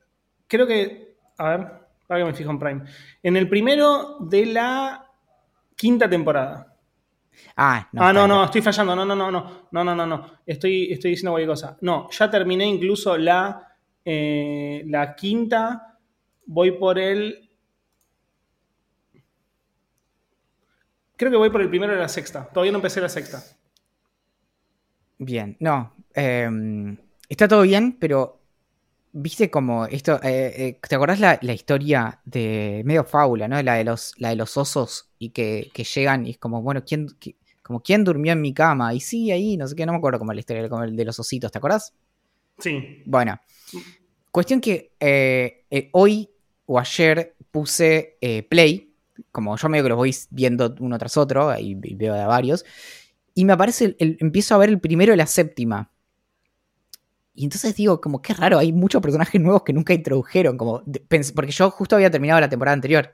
[0.47, 1.15] creo que.
[1.37, 1.67] A ver,
[2.07, 2.81] para que me fijo en Prime.
[3.23, 5.09] En el primero de la
[5.75, 6.75] quinta temporada.
[7.55, 8.03] Ah, no.
[8.03, 8.95] Ah, no, no, estoy fallando.
[8.95, 9.67] No, no, no, no.
[9.71, 10.31] No, no, no, no.
[10.45, 11.77] Estoy, estoy diciendo cualquier cosa.
[11.81, 15.99] No, ya terminé incluso la, eh, la quinta.
[16.47, 17.44] Voy por el
[21.17, 22.45] Creo que voy por el primero de la sexta.
[22.45, 23.43] Todavía no empecé la sexta.
[25.17, 25.93] Bien, no.
[26.13, 26.97] Em,
[27.29, 28.41] está todo bien, pero
[29.13, 30.19] viste como esto.
[30.23, 33.61] Eh, eh, ¿Te acordás la, historia de medio fábula, ¿no?
[33.61, 37.07] La de los, la de los osos y que, llegan y es como, bueno, ¿quién,
[37.63, 38.93] como, ¿quién durmió en mi cama?
[38.93, 41.05] Y sí, ahí, no sé qué, no me acuerdo cómo la historia como el de
[41.05, 41.93] los ositos, ¿te acordás?
[42.59, 43.03] Sí.
[43.05, 43.39] Bueno.
[44.31, 46.29] Cuestión que eh, hoy
[46.65, 48.17] o ayer puse
[48.49, 48.84] play
[49.31, 52.65] como yo medio que los voy viendo uno tras otro, y veo de varios,
[53.33, 55.91] y me aparece, el, empiezo a ver el primero y la séptima.
[57.33, 60.83] Y entonces digo, como qué raro, hay muchos personajes nuevos que nunca introdujeron, como,
[61.35, 63.13] porque yo justo había terminado la temporada anterior,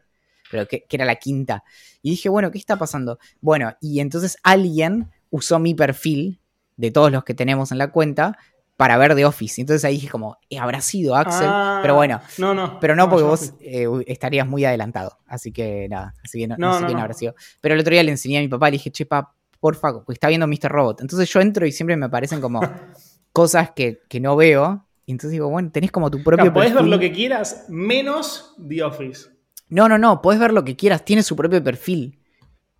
[0.52, 1.64] pero que, que era la quinta.
[2.04, 3.18] Y dije, bueno, ¿qué está pasando?
[3.40, 6.40] Bueno, y entonces alguien usó mi perfil
[6.78, 8.38] de todos los que tenemos en la cuenta
[8.82, 9.62] para ver The Office.
[9.62, 12.20] Entonces ahí dije como, eh, habrá sido Axel, ah, pero bueno.
[12.40, 12.80] No, no.
[12.80, 15.20] Pero no, porque vos eh, estarías muy adelantado.
[15.28, 17.36] Así que nada, así que no, sé quién habrá sido.
[17.62, 20.14] Pero el otro día le enseñé a mi papá, le dije, che, pa, porfa, porque
[20.14, 20.72] está viendo Mr.
[20.72, 21.02] Robot.
[21.02, 22.60] Entonces yo entro y siempre me aparecen como
[23.32, 24.88] cosas que, no veo.
[25.06, 28.82] Y entonces digo, bueno, tenés como tu propio Podés ver lo que quieras, menos The
[28.82, 29.30] Office.
[29.70, 32.18] No, no, no, podés ver lo que quieras, tiene su propio perfil.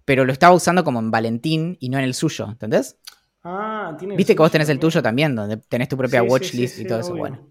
[0.06, 2.98] Pero lo estaba usando como en Valentín y no en el suyo, ¿entendés?
[3.44, 6.86] Ah, tiene Viste que vos tenés el tuyo también, donde tenés tu propia watchlist y
[6.86, 7.16] todo eso.
[7.16, 7.48] Bueno,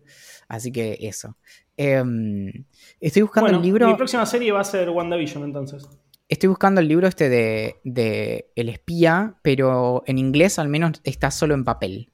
[0.48, 1.37] así que eso.
[1.76, 2.53] Em,
[3.00, 3.88] estoy buscando el libro.
[3.88, 5.88] Mi próxima serie va a ser WandaVision, entonces.
[6.29, 11.55] Estoy buscando el libro este de, El espía, pero en inglés al menos está solo
[11.55, 12.12] en papel.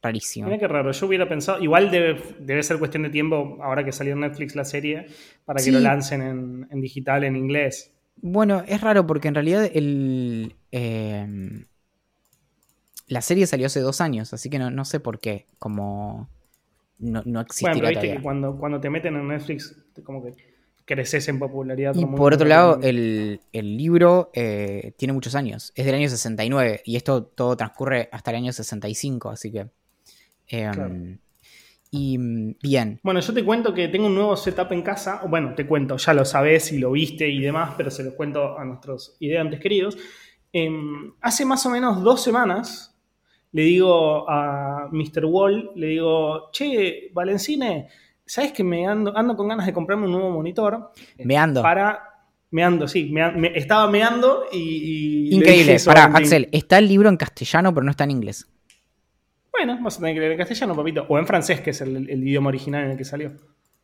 [0.00, 0.46] Rarísimo.
[0.46, 0.92] Mira qué raro.
[0.92, 1.60] Yo hubiera pensado.
[1.60, 5.06] Igual debe, ser cuestión de tiempo, ahora que salió en Netflix la serie,
[5.44, 6.22] para que lo lancen
[6.70, 7.92] en, digital, en inglés.
[8.16, 10.54] Bueno, es raro porque en realidad el.
[10.70, 11.66] Em,
[13.10, 16.30] la serie salió hace dos años, así que no, sé por qué, como
[17.00, 20.34] no, no existirá bueno, viste que cuando, cuando te meten en Netflix, como que
[20.84, 21.92] creces en popularidad.
[21.96, 26.94] Y por otro lado, el, libro eh, tiene muchos años, es del año 69 y
[26.94, 29.66] esto todo transcurre hasta el año 65, así que...
[30.46, 31.18] Em,
[31.92, 32.16] y
[32.62, 33.00] bien.
[33.02, 35.22] Bueno, yo te cuento que tengo un nuevo setup en casa.
[35.28, 38.56] Bueno, te cuento, ya lo sabes y lo viste y demás, pero se los cuento
[38.56, 39.98] a nuestros ideantes queridos.
[40.52, 42.89] Em, hace más o menos dos semanas
[43.52, 45.24] le digo a Mr.
[45.24, 47.88] Wall, le digo, che, Valencine,
[48.24, 50.92] ¿sabes que me ando, ando con ganas de comprarme un nuevo monitor?
[51.18, 51.62] Me ando.
[51.62, 52.06] Para.
[52.52, 55.34] Me ando, sí, me, estaba meando y.
[55.34, 55.76] Increíble.
[55.84, 58.48] Para, Axel, está el libro en castellano, pero no está en inglés.
[59.52, 61.06] Bueno, vas a tener que leer en castellano, papito.
[61.08, 63.32] O en francés, que es el, idioma original en el que salió.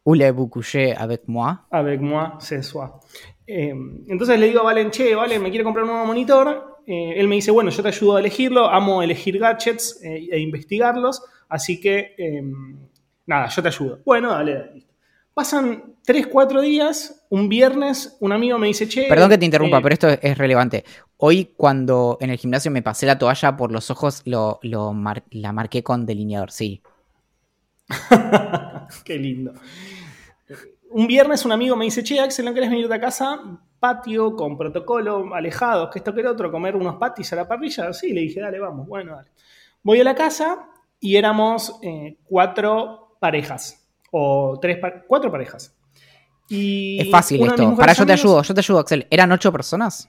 [0.05, 1.67] Ule coucher avec moi.
[1.71, 3.01] Avec moi, c'est soi.
[3.47, 3.73] Eh,
[4.09, 6.76] entonces le digo a Valen, che, Valen, me quiere comprar un nuevo monitor.
[6.87, 10.39] Eh, él me dice, bueno, yo te ayudo a elegirlo, amo elegir gadgets eh, e
[10.39, 12.78] investigarlos, así que, em,
[13.26, 14.01] nada, yo te ayudo.
[14.05, 14.87] Bueno, dale, dale.
[15.34, 19.07] Pasan 3, 4 días, un viernes, un amigo me dice, che...
[19.09, 20.84] Perdón que te interrumpa, pero esto es relevante.
[21.18, 25.82] Hoy cuando en el gimnasio me pasé la toalla por los ojos, lo, la marqué
[25.82, 26.80] con delineador, sí.
[29.05, 29.53] Qué lindo.
[30.91, 33.41] Un viernes un amigo me dice, che, Axel, ¿no querés venir de casa?
[33.78, 37.93] Patio, con protocolo, alejados, que esto que el otro, comer unos patis a la parrilla.
[37.93, 39.30] Sí, le dije, dale, vamos, bueno, dale.
[39.82, 40.68] Voy a la casa
[41.01, 45.76] y éramos eh, cuatro parejas, o tres, cuatro parejas.
[46.49, 47.76] Y es fácil esto.
[47.76, 49.07] Para, yo te ayudo, yo te ayudo, Axel.
[49.11, 50.09] ¿Eran ocho personas?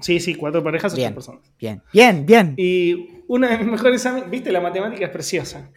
[0.00, 1.52] Sí, sí, cuatro parejas, ocho personas.
[1.58, 2.54] Bien, bien, bien.
[2.56, 5.70] Y una de mis mejores amigas, viste, la matemática es preciosa.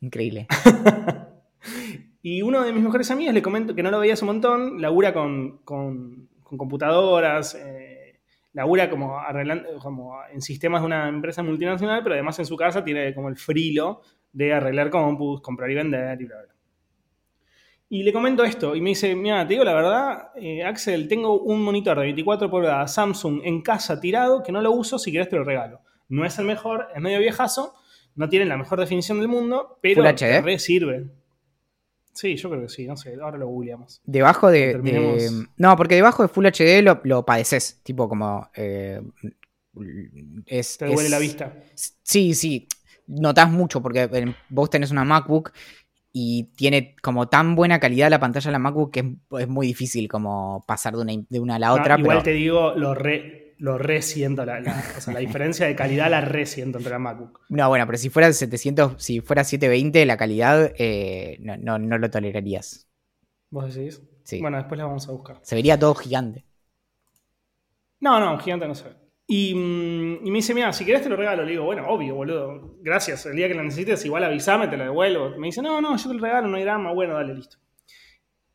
[0.00, 0.46] Increíble.
[2.28, 5.14] y uno de mis mejores amigos le comento que no lo veías un montón, labura
[5.14, 8.18] con, con, computadoras, eh,
[8.52, 12.82] labura como, arreglando, como en sistemas de una empresa multinacional, pero además en su casa
[12.82, 14.02] tiene como el frilo
[14.32, 16.54] de arreglar compus, comprar y vender y bla, bla.
[17.90, 21.40] Y le comento esto y me dice, mira, te digo la verdad, eh, Axel, tengo
[21.40, 25.28] un monitor de 24 pulgadas Samsung en casa tirado que no lo uso, si querés
[25.28, 25.78] te lo regalo.
[26.08, 27.74] No es el mejor, es medio viejazo,
[28.16, 31.06] no tienen la mejor definición del mundo, pero Full sirve.
[32.16, 34.00] Sí, yo creo que sí, no sé, ahora lo googleamos.
[34.04, 38.48] Debajo de, No, porque debajo de Full HD lo, lo padeces, tipo como...
[38.56, 39.02] Eh,
[40.46, 41.54] es, Te duele la vista.
[41.74, 42.66] Sí, sí,
[43.06, 45.52] notas mucho porque vos tenés una MacBook
[46.10, 50.08] y tiene como tan buena calidad la pantalla de la MacBook que es, muy difícil
[50.08, 51.98] como pasar de una, de una a la otra.
[51.98, 54.60] igual te digo, lo re, lo resiento, la,
[54.96, 57.40] o sea, la diferencia de calidad la resiento entre la MacBook.
[57.48, 62.10] No, bueno, pero si fuera 700, si fuera 720, la calidad eh, no, no, lo
[62.10, 62.88] tolerarías.
[63.50, 64.02] ¿Vos decís?
[64.24, 64.40] Sí.
[64.40, 65.38] Bueno, después la vamos a buscar.
[65.42, 66.44] Se vería todo gigante.
[68.00, 68.96] No, no, gigante no se ve.
[69.28, 71.44] Y, mm, y, me dice, mira, si querés te lo regalo.
[71.44, 72.76] Le digo, bueno, obvio, boludo.
[72.80, 73.26] Gracias.
[73.26, 75.30] El día que la necesites, igual avísame, te la devuelvo.
[75.38, 76.92] Me dice, no, no, yo te lo regalo, no hay drama.
[76.92, 77.56] Bueno, dale, listo.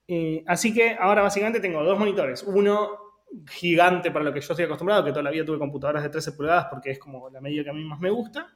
[0.08, 2.44] Eh, así que ahora básicamente tengo dos monitores.
[2.44, 3.11] Uno
[3.50, 6.34] gigante para lo que yo estoy acostumbrado, que toda la vida tuve computadoras de 13
[6.34, 8.56] pulgadas porque es como la medida que a mí más me gusta,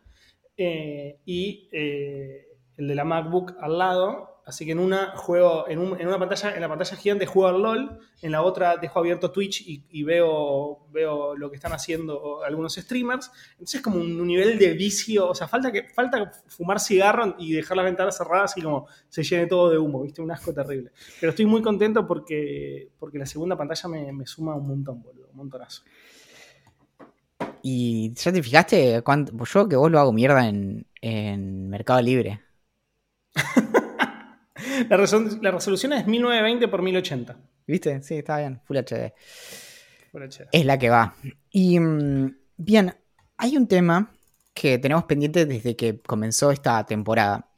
[0.58, 2.48] eh, y eh,
[2.78, 6.62] el de la MacBook al lado, Así que en una juego, en, una pantalla, en
[6.62, 11.36] la pantalla gigante juego al LOL, en la otra dejo abierto Twitch y, veo, veo
[11.36, 13.32] lo que están haciendo algunos streamers.
[13.54, 17.54] Entonces es como un, nivel de vicio, o sea, falta que falta fumar cigarro y
[17.54, 20.22] dejar las ventanas cerradas y como se llene todo de humo, ¿viste?
[20.22, 20.92] Un asco terrible.
[21.20, 25.38] Pero estoy muy contento porque, porque la segunda pantalla me, suma un montón, boludo, un
[25.38, 25.82] montonazo.
[27.64, 29.02] ¿Y ya te fijaste?
[29.02, 32.42] Cuánto, yo que vos lo hago mierda en, en Mercado Libre.
[34.90, 37.38] La, resolución es 1920 por 1080.
[37.68, 38.02] ¿Viste?
[38.02, 38.62] Sí, está bien.
[38.66, 39.14] Full HD.
[40.52, 41.16] Es la que va.
[41.52, 42.96] Y mm, bien,
[43.38, 44.12] hay un tema
[44.54, 47.50] que tenemos pendiente desde que comenzó esta temporada.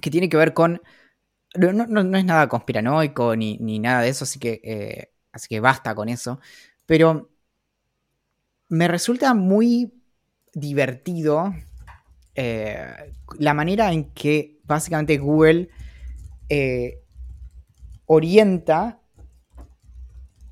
[0.00, 0.80] Que tiene que ver con.
[1.56, 6.08] No, es nada conspiranoico ni, nada de eso, así que, eh, así que basta con
[6.08, 6.40] eso.
[6.84, 7.30] Pero
[8.68, 9.92] me resulta muy
[10.52, 11.54] divertido
[12.34, 15.68] eh, la manera en que básicamente Google
[16.48, 17.00] eh,
[18.06, 19.00] orienta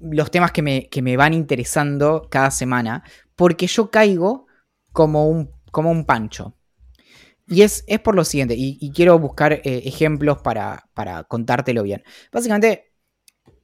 [0.00, 3.04] los temas que me, van interesando cada semana,
[3.36, 4.46] porque yo caigo
[4.92, 6.56] como un, como un pancho.
[7.46, 12.02] Y es, es por lo siguiente, y, quiero buscar eh, ejemplos para, para, contártelo bien.
[12.32, 12.92] Básicamente,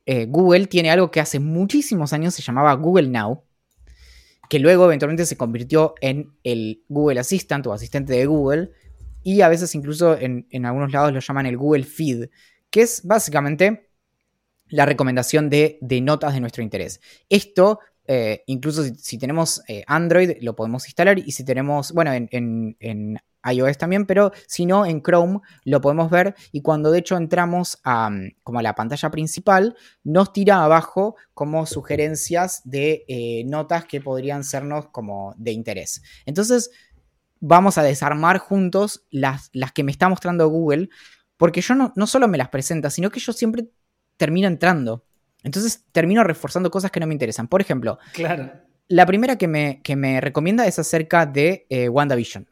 [0.07, 3.45] eh, Google tiene algo que hace muchísimos años se llamaba Google Now,
[4.49, 8.71] que luego eventualmente se convirtió en el Google Assistant o asistente de Google,
[9.29, 12.31] y a veces incluso en, algunos lados lo llaman el Google Feed,
[12.71, 13.91] que es básicamente
[14.69, 16.99] la recomendación de, notas de nuestro interés.
[17.29, 23.21] Esto, eh, incluso si, tenemos eh, Android, lo podemos instalar y si tenemos, bueno, en,
[23.53, 27.79] iOS también, pero si no, en Chrome lo podemos ver y cuando de hecho entramos
[27.85, 28.11] a,
[28.43, 34.43] como a la pantalla principal, nos tira abajo como sugerencias de eh, notas que podrían
[34.43, 36.03] sernos como de interés.
[36.25, 36.71] Entonces,
[37.41, 40.89] vamos a desarmar juntos las, las que me está mostrando Google,
[41.37, 43.69] porque yo no, no solo me las presenta, sino que yo siempre
[44.17, 45.05] termino entrando.
[45.43, 47.49] Entonces termino reforzando cosas que no me interesan.
[47.49, 48.51] Por ejemplo, claro.
[48.89, 52.49] la primera que me, que me recomienda es acerca de eh, WandaVision.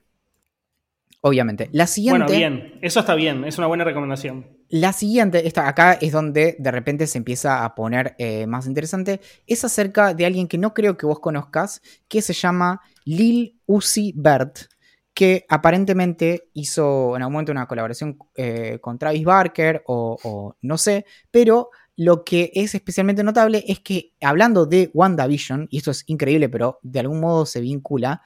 [1.20, 1.68] Obviamente.
[1.72, 2.24] La siguiente.
[2.24, 2.78] Bueno, bien.
[2.82, 3.44] Eso está bien.
[3.44, 4.46] Es una buena recomendación.
[4.68, 9.20] La siguiente, esta acá es donde de repente se empieza a poner eh, más interesante.
[9.46, 14.12] Es acerca de alguien que no creo que vos conozcas, que se llama Lil Uzi
[14.16, 14.68] Bert
[15.16, 21.06] que aparentemente hizo en algún momento una colaboración eh, con Travis Barker o, no sé,
[21.30, 26.50] pero lo que es especialmente notable es que hablando de WandaVision, y esto es increíble,
[26.50, 28.20] pero de algún modo se vincula,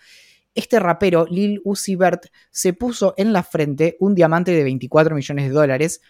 [0.52, 5.46] este rapero, Lil Uzi Vert, se puso en la frente un diamante de 24 millones
[5.46, 6.00] de dólares,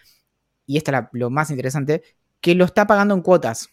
[0.65, 2.01] y esto es lo más interesante,
[2.39, 3.69] que lo está pagando en cuotas.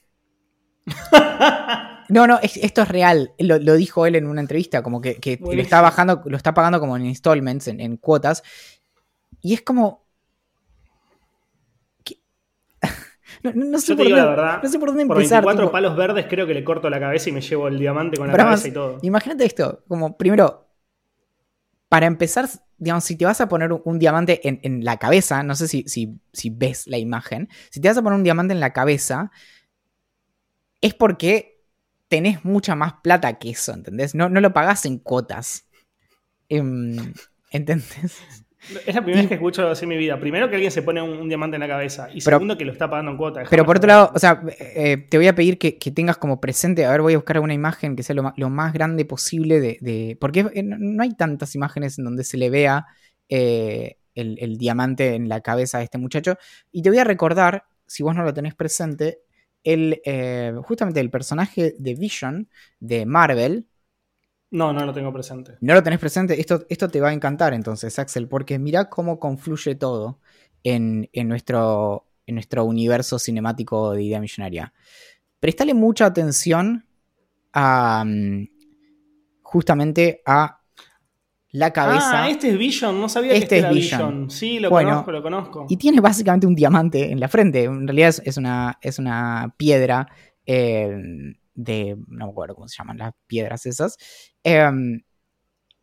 [2.08, 3.32] No, no, esto es real.
[3.38, 6.96] Lo, dijo él en una entrevista, como que, lo está bajando, lo está pagando como
[6.96, 8.42] en installments, en, cuotas.
[9.40, 10.06] Y es como.
[13.42, 15.44] No, sé por dónde, verdad, no sé por dónde empezar.
[15.44, 18.16] Por 24 palos verdes creo que le corto la cabeza y me llevo el diamante
[18.16, 18.98] con la cabeza y todo.
[19.02, 20.66] Imagínate esto, como primero,
[21.88, 22.48] para empezar,
[22.78, 26.18] digamos, si te vas a poner un, diamante en, la cabeza, no sé si, si,
[26.32, 29.30] si ves la imagen, si te vas a poner un diamante en la cabeza,
[30.80, 31.57] es porque
[32.08, 34.14] tenés mucha más plata que eso, ¿entendés?
[34.14, 35.68] No, no lo pagás en cuotas.
[36.48, 36.96] Em,
[37.50, 38.44] ¿Entendés?
[38.86, 40.18] Es la primera vez que escucho así en mi vida.
[40.18, 42.08] Primero que alguien se pone un, diamante en la cabeza.
[42.12, 43.48] Y segundo que lo está pagando en cuotas.
[43.48, 46.84] Pero por otro lado, o sea, eh, te voy a pedir que, tengas como presente.
[46.84, 50.16] A ver, voy a buscar una imagen que sea lo, más grande posible de.
[50.20, 52.86] porque eh, no hay tantas imágenes en donde se le vea
[53.28, 56.36] eh, el, el, diamante en la cabeza de este muchacho.
[56.72, 59.20] Y te voy a recordar, si vos no lo tenés presente,
[59.64, 62.48] el, eh, justamente el personaje de Vision
[62.80, 63.66] de Marvel.
[64.50, 65.56] No, no lo tengo presente.
[65.60, 66.40] No lo tenés presente.
[66.40, 70.20] Esto, esto te va a encantar entonces, Axel, porque mira cómo confluye todo
[70.62, 74.72] en, nuestro, en nuestro universo cinemático de idea millonaria.
[75.40, 76.86] Prestale mucha atención
[77.52, 78.48] a mm,
[79.42, 80.57] justamente a
[81.50, 82.24] la cabeza.
[82.24, 84.30] Ah, este es Vision, no sabía que este, este era Vision.
[84.30, 85.66] Sí, lo conozco, lo conozco.
[85.68, 87.64] Y tiene básicamente un diamante en la frente.
[87.64, 90.08] En realidad es, una, es una piedra
[90.44, 90.94] eh,
[91.54, 91.96] de.
[92.08, 93.96] No me acuerdo cómo se llaman las piedras esas.
[94.42, 95.00] Em,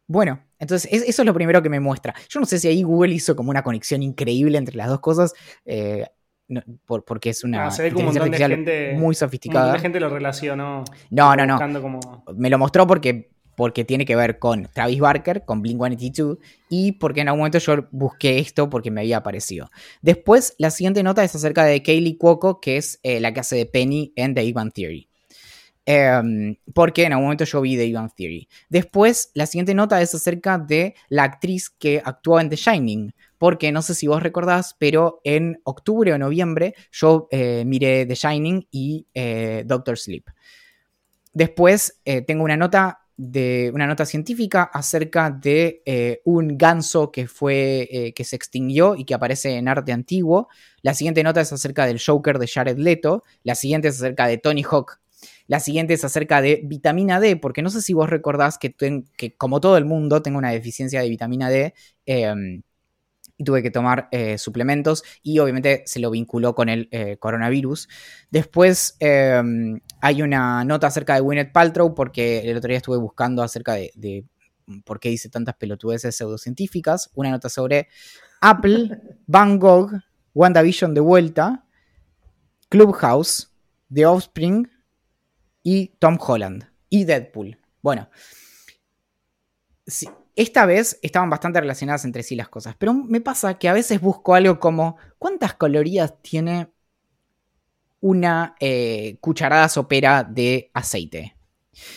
[0.07, 2.13] bueno, entonces eso es lo primero que me muestra.
[2.29, 5.33] Yo no sé si ahí Google hizo como una conexión increíble entre las dos cosas.
[5.65, 6.05] Eh,
[6.85, 9.73] porque es una ah, se ve como un gente, muy sofisticada.
[9.73, 10.83] La gente lo relacionó.
[11.09, 12.23] No, no, no.
[12.35, 16.37] Me lo mostró porque porque tiene que ver con Travis Barker, con Blink 182,
[16.69, 19.69] y porque en algún momento yo busqué esto porque me había aparecido.
[20.01, 23.55] Después, la siguiente nota es acerca de Kaylee Cuoco, que es eh, la que hace
[23.55, 25.09] de Penny en The Ivan Theory.
[25.87, 28.49] Em, porque en algún momento yo vi The Ivan Theory.
[28.69, 33.13] Después, la siguiente nota es acerca de la actriz que actuó en The Shining.
[33.37, 38.15] Porque no sé si vos recordás, pero en octubre o noviembre yo eh, miré The
[38.15, 40.25] Shining y eh, Doctor Sleep.
[41.33, 47.87] Después tengo una nota de una nota científica acerca de eh, un ganso que fue
[47.91, 50.49] eh, que se extinguió y que aparece en arte antiguo.
[50.81, 53.23] La siguiente nota es acerca del Joker de Jared Leto.
[53.43, 54.99] La siguiente es acerca de Tony Hawk.
[55.47, 58.75] La siguiente es acerca de vitamina D, porque no sé si vos recordás que,
[59.37, 61.73] como todo el mundo tengo una deficiencia de vitamina D.
[62.05, 62.63] Em,
[63.37, 67.89] y tuve que tomar eh, suplementos y obviamente se lo vinculó con el eh, coronavirus.
[68.31, 73.43] Después em, hay una nota acerca de Gwyneth Paltrow porque el otro día estuve buscando
[73.43, 74.25] acerca de,
[74.85, 77.11] por qué dice tantas pelotudeces pseudocientíficas.
[77.13, 77.89] Una nota sobre
[78.41, 79.91] Apple, Van Gogh,
[80.33, 81.65] WandaVision de vuelta,
[82.69, 83.51] Clubhouse,
[83.93, 84.69] The Offspring
[85.61, 87.57] y Tom Holland y Deadpool.
[87.81, 88.09] Bueno,
[89.85, 93.73] sí, esta vez estaban bastante relacionadas entre sí las cosas, pero me pasa que a
[93.73, 96.71] veces busco algo como ¿cuántas calorías tiene
[98.01, 101.37] una eh, cucharada sopera de aceite?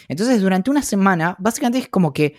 [0.08, 2.36] Entonces durante una semana, básicamente es como que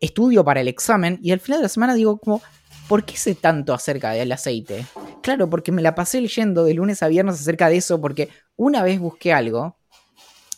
[0.00, 2.42] estudio para el examen y al final de la semana digo como,
[2.88, 4.86] ¿por qué sé tanto acerca del aceite?
[5.22, 8.82] Claro, porque me la pasé leyendo de lunes a viernes acerca de eso, porque una
[8.82, 9.78] vez busqué algo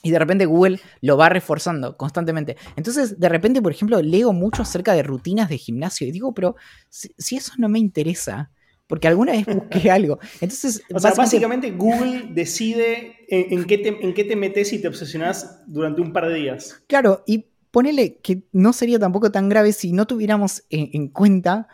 [0.07, 2.57] y de repente Google lo va reforzando constantemente.
[2.77, 6.55] Entonces, de repente, por ejemplo, leo mucho acerca de rutinas de gimnasio y digo, pero
[6.89, 8.53] si, eso no me interesa,
[8.87, 10.21] porque alguna vez busqué algo.
[10.41, 14.87] Entonces, o sea, básicamente Google decide en, qué te, en qué te metes y te
[14.87, 16.85] obsesionas durante un par de días.
[16.87, 21.67] Claro, y ponele que no sería tampoco tan grave si no tuviéramos en cuenta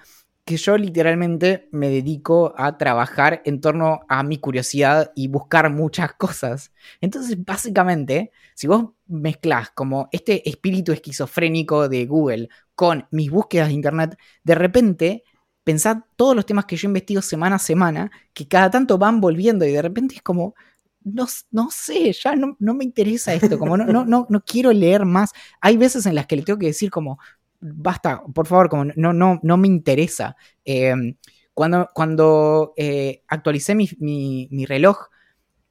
[0.45, 6.15] que yo literalmente me dedico a trabajar en torno a mi curiosidad y buscar muchas
[6.15, 6.73] cosas.
[7.01, 13.75] Entonces, básicamente, si vos mezclas como este espíritu esquizofrénico de Google con mis búsquedas de
[13.75, 15.25] Internet, de repente
[15.63, 19.65] pensad todos los temas que yo investigo semana a semana, que cada tanto van volviendo
[19.65, 20.57] y de repente es como,
[21.05, 24.73] no, no sé, ya no, no, me interesa esto, como no, no, no, no quiero
[24.73, 25.31] leer más.
[25.61, 27.19] Hay veces en las que le tengo que decir como,
[27.63, 30.37] basta, por favor, como no, no, no me interesa.
[30.65, 31.17] Em,
[31.55, 35.09] cuando cuando eh, actualicé mi, reloj,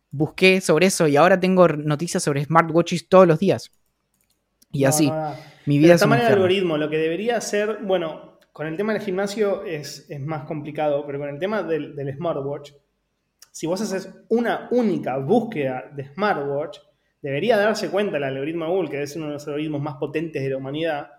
[0.09, 3.71] busqué sobre eso y ahora tengo noticias sobre smartwatches todos los días.
[4.71, 5.35] Y No, así, no
[5.65, 6.77] mi Pero vida es está mal el algoritmo.
[6.77, 11.19] Lo que debería ser, bueno, con el tema del gimnasio es, es más complicado, pero
[11.19, 12.71] con el tema del, del smartwatch,
[13.51, 16.79] si vos haces una única búsqueda de smartwatch,
[17.21, 20.41] debería darse cuenta el algoritmo de Google, que es uno de los algoritmos más potentes
[20.41, 21.11] de la humanidad,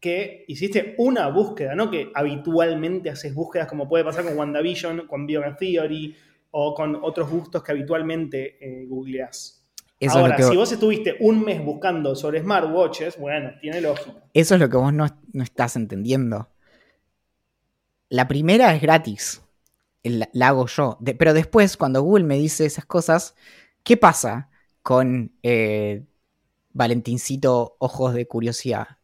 [0.00, 5.26] que hiciste una búsqueda, no que habitualmente haces búsquedas como puede pasar con WandaVision, con
[5.26, 6.14] Biogan Theory
[6.52, 9.64] o con otros gustos que habitualmente eh, googleás.
[10.00, 13.80] Eso, Ahora, es lo que, si vos estuviste un mes buscando sobre smartwatches, bueno, tiene
[13.80, 14.22] lógica.
[14.32, 16.48] eso es lo que vos no, no estás entendiendo.
[18.08, 19.42] La primera es gratis.
[20.02, 20.96] La, la hago yo.
[21.00, 23.34] De- pero después, cuando Google me dice esas cosas,
[23.82, 24.50] ¿qué pasa
[24.82, 26.04] con eh,
[26.72, 28.97] Valentincito Ojos de Curiosidad?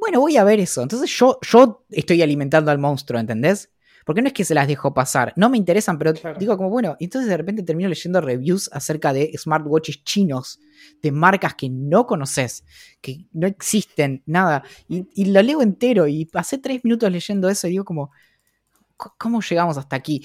[0.00, 0.82] Bueno, voy a ver eso.
[0.82, 3.70] Entonces yo, yo estoy alimentando al monstruo, ¿entendés?
[4.06, 5.32] Porque no es que se las dejo pasar.
[5.36, 6.38] No me interesan, pero Claro.
[6.38, 10.58] digo como, bueno, entonces de repente termino leyendo reviews acerca de smartwatches chinos,
[11.02, 12.64] de marcas que no conoces,
[13.02, 14.64] que no existen, nada.
[14.88, 18.10] Y, y lo leo entero y pasé tres minutos leyendo eso y digo como,
[19.02, 20.24] "C- ¿cómo llegamos hasta aquí?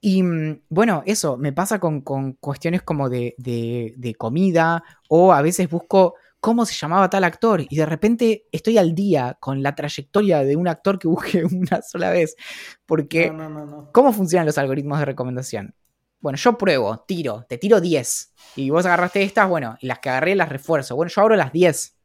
[0.00, 5.32] Y mm, bueno, eso me pasa con, con cuestiones como de, de- de comida o
[5.32, 6.14] a veces busco
[6.44, 10.56] cómo se llamaba tal actor y de repente estoy al día con la trayectoria de
[10.56, 12.36] un actor que busqué una sola vez.
[12.84, 13.92] Porque, No, no, no, no.
[13.92, 15.74] ¿cómo funcionan los algoritmos de recomendación?
[16.20, 18.34] Bueno, yo pruebo, tiro, te tiro 10.
[18.56, 20.96] Y vos agarraste estas, bueno, y las que agarré las refuerzo.
[20.96, 21.96] Bueno, yo abro las 10.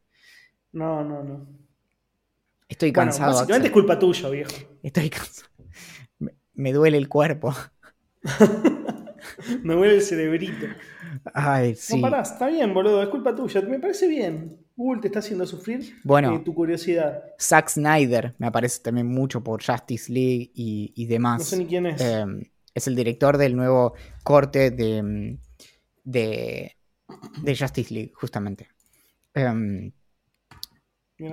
[0.72, 1.46] No, no, no.
[2.66, 3.34] Estoy Bueno, cansado.
[3.34, 4.52] básicamente es culpa tuya, viejo.
[4.82, 5.50] Estoy cansado.
[6.18, 7.54] Me, me duele el cuerpo.
[9.62, 10.66] Me huele el cerebrito.
[11.34, 11.96] Ay, sí.
[11.96, 13.60] No parás, está bien, boludo, es culpa tuya.
[13.62, 14.58] Me parece bien.
[14.76, 16.36] Google te está haciendo sufrir Bueno.
[16.36, 17.22] eh, tu curiosidad.
[17.38, 21.38] Zack Snyder me aparece también mucho por Justice League y, y demás.
[21.40, 22.00] No sé ni quién es.
[22.00, 22.24] Eh,
[22.74, 25.38] es el director del nuevo corte de, mm,
[26.04, 26.76] de,
[27.42, 28.68] de Justice League, justamente.
[29.34, 29.54] Mira.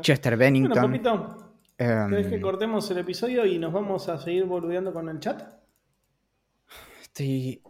[0.01, 0.91] Chester Bueno, Bennington.
[0.91, 5.19] papito, eh, ¿querés que cortemos el episodio y nos vamos a seguir boludeando con el
[5.19, 5.41] chat?
[7.01, 7.61] estoy,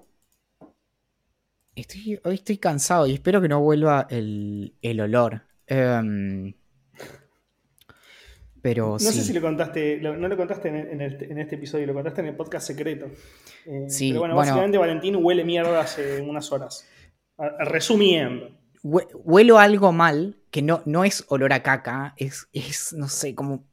[1.82, 2.20] estoy.
[2.24, 5.42] Hoy estoy cansado y espero que no vuelva el, el olor.
[5.68, 6.54] Eh,
[8.62, 9.12] pero No sí.
[9.14, 11.94] sé si lo contaste, lo- no lo contaste en, en este, en este episodio, lo
[11.94, 13.06] contaste en el podcast secreto.
[13.66, 14.50] Eh, Sí, pero bueno, bueno.
[14.50, 16.86] básicamente Valentín huele mierda hace unas horas.
[17.60, 18.50] Resumiendo.
[18.84, 23.36] Hue- Huelo algo mal, que no, no es olor a caca, es, es, no sé,
[23.36, 23.64] como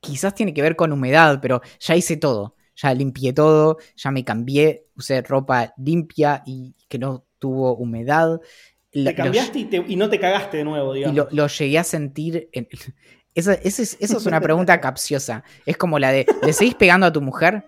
[0.00, 4.24] quizás tiene que ver con humedad, pero ya hice todo, ya limpié todo, ya me
[4.24, 8.40] cambié, usé ropa limpia y que no tuvo humedad.
[8.90, 11.16] Te cambiaste y, te- y no te cagaste de nuevo, lo, y digamos.
[11.16, 12.48] lo, lo llegué a sentir.
[12.52, 12.68] en-
[13.34, 15.44] esa, esa es, esa es una pregunta capciosa.
[15.66, 17.64] Es como la de, ¿le seguís pegando a tu mujer?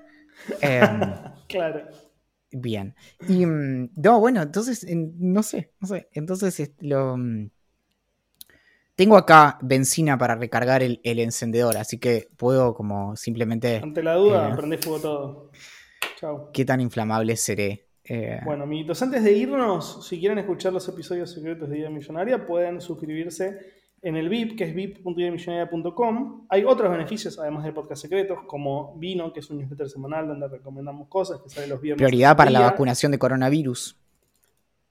[0.63, 1.01] Em,
[1.49, 1.83] Claro.
[2.53, 2.95] Bien.
[3.29, 6.09] Y mm, no, bueno, entonces, en- no sé, no sé.
[6.13, 7.17] Entonces, es- lo.
[7.19, 7.51] mm,
[8.95, 13.81] Tengo acá benzina para recargar el, el encendedor, así que puedo como simplemente.
[13.83, 14.57] Ante la duda, Eh.
[14.57, 15.51] prendés fuego todo.
[16.19, 16.51] Chao.
[16.53, 17.86] ¿Qué tan inflamable seré?
[18.09, 22.47] Eh, Bueno, amiguitos, antes de irnos, si quieren escuchar los episodios secretos de Idea Millonaria,
[22.47, 23.59] pueden suscribirse
[24.03, 26.47] en el VIP, que es vip.ideamillonaria.com.
[26.49, 30.49] Hay otros beneficios, además de podcast secretos, como Vino, que es un newsletter semanal donde
[30.49, 31.99] recomendamos cosas, que sale los viernes.
[31.99, 33.97] prioridad para la vacunación de coronavirus.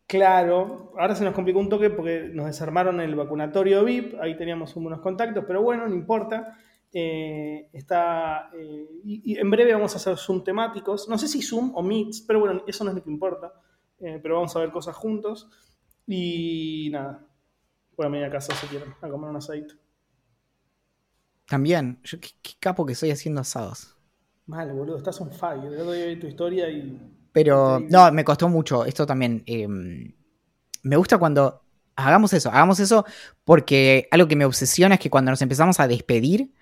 [0.08, 4.76] Claro, ahora se nos complicó un toque porque nos desarmaron el vacunatorio VIP, ahí teníamos
[4.76, 6.58] unos contactos, pero bueno, no importa.
[6.98, 11.42] Eh, está, eh, y, y en breve vamos a hacer Zoom temáticos, no sé si
[11.42, 13.52] Zoom o Meets, pero bueno, eso no es lo que importa,
[14.00, 15.50] Eh, pero vamos a ver cosas juntos.
[16.08, 17.28] Y nada,
[17.98, 19.74] voy a media casa si quieren, a comer un aceite.
[21.48, 23.98] También, yo qué, qué capo que soy haciendo asados.
[24.46, 25.20] Mal, boludo, estás.
[25.20, 26.98] El otro día vi tu historia y.
[27.32, 28.86] Pero no, me costó mucho.
[28.86, 29.44] Esto también.
[29.46, 31.62] eh, me gusta cuando.
[31.98, 33.06] Hagamos eso, hagamos eso
[33.46, 36.54] porque algo que me obsesiona es que cuando nos empezamos a despedir,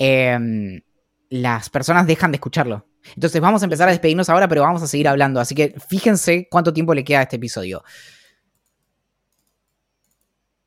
[0.00, 0.82] eh,
[1.28, 2.86] las personas dejan de escucharlo.
[3.14, 5.40] Entonces vamos a empezar a despedirnos ahora, pero vamos a seguir hablando.
[5.40, 7.84] Así que fíjense cuánto tiempo le queda a este episodio.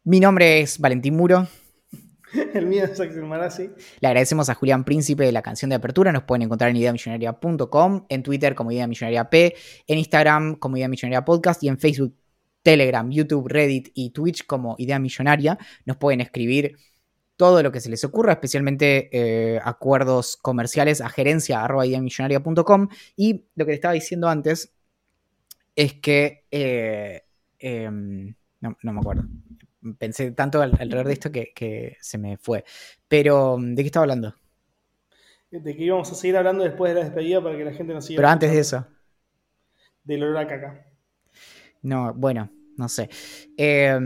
[0.04, 1.48] Mi nombre es Valentín Muro.
[2.54, 3.70] El mío es Axel Marazzi.
[4.00, 6.12] Le agradecemos a Julián Príncipe de la canción de apertura.
[6.12, 9.56] Nos pueden encontrar en ideamillonaria.com, en Twitter como Idea Millonaria P,
[9.88, 12.16] en Instagram como Idea Millonaria Podcast y en Facebook,
[12.62, 15.58] Telegram, YouTube, Reddit y Twitch como Idea Millonaria.
[15.86, 16.76] Nos pueden escribir
[17.38, 19.10] todo lo que se les ocurra, especialmente
[19.56, 22.88] eh, acuerdos comerciales a gerencia arroba ideamillonaria.com.
[23.16, 24.74] Y lo que te estaba diciendo antes
[25.76, 26.46] es que...
[26.52, 27.24] eh,
[27.60, 29.24] em, no, no me acuerdo.
[30.00, 32.64] Pensé tanto al- alrededor de esto que, que se me fue.
[33.08, 34.36] Pero, ¿de qué estaba hablando?
[35.52, 38.06] De que íbamos a seguir hablando después de la despedida para que la gente nos
[38.06, 38.18] siga.
[38.18, 38.88] Pero antes de eso.
[40.06, 40.72] Del olor a caca.
[41.82, 43.10] No, bueno, no sé.
[43.58, 44.00] Eh,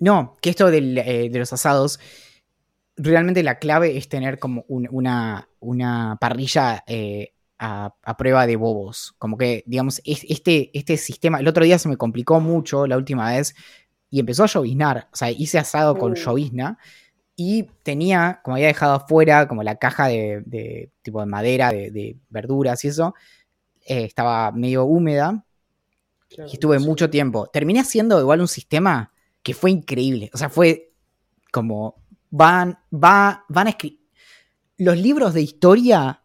[0.00, 2.00] no, que esto del, eh, de los asados,
[2.96, 8.56] realmente la clave es tener como un- una, una parrilla eh, a, a prueba de
[8.56, 9.14] bobos.
[9.18, 12.96] Como que, digamos, es- este, este sistema, el otro día se me complicó mucho la
[12.96, 13.54] última vez
[14.10, 15.08] y empezó a lloviznar.
[15.12, 16.16] O sea, hice asado con Uh.
[16.16, 16.78] llovizna
[17.36, 21.90] y tenía, como había dejado afuera, como la caja de, de tipo de madera, de,
[21.90, 23.14] de verduras y eso,
[23.86, 25.44] eh, estaba medio húmeda
[26.28, 26.86] Claro, y estuve sí.
[26.86, 27.46] mucho tiempo.
[27.48, 29.12] Terminé haciendo igual un sistema
[29.44, 30.30] que fue increíble.
[30.34, 30.92] O sea, fue
[31.52, 34.00] como van, va, van a escribir.
[34.76, 36.22] Los libros de historia,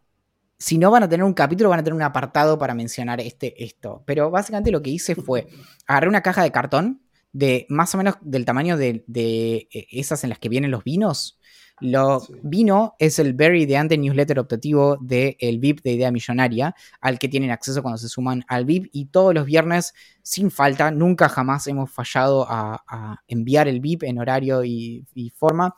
[0.57, 3.63] si no van a tener un capítulo, van a tener un apartado para mencionar este,
[3.63, 4.01] esto.
[4.07, 5.47] Pero básicamente lo que hice fue
[5.86, 10.24] agarré una caja de cartón de más o menos del tamaño de, de, eh, esas
[10.24, 11.39] en las que vienen los vinos.
[11.82, 12.34] Lo Sí.
[12.44, 17.30] vino es el Berry de Ante newsletter optativo del VIP de Idea Millonaria, al que
[17.30, 18.90] tienen acceso cuando se suman al VIP.
[18.92, 24.04] Y todos los viernes, sin falta, nunca jamás hemos fallado a, a enviar el VIP
[24.04, 25.76] en horario y, y forma.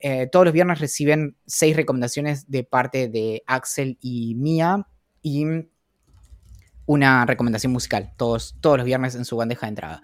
[0.00, 4.86] Eh, todos los viernes reciben seis recomendaciones de parte de Axel y Mía
[5.22, 5.44] y
[6.86, 10.02] una recomendación musical, todos, todos los viernes en su bandeja de entrada.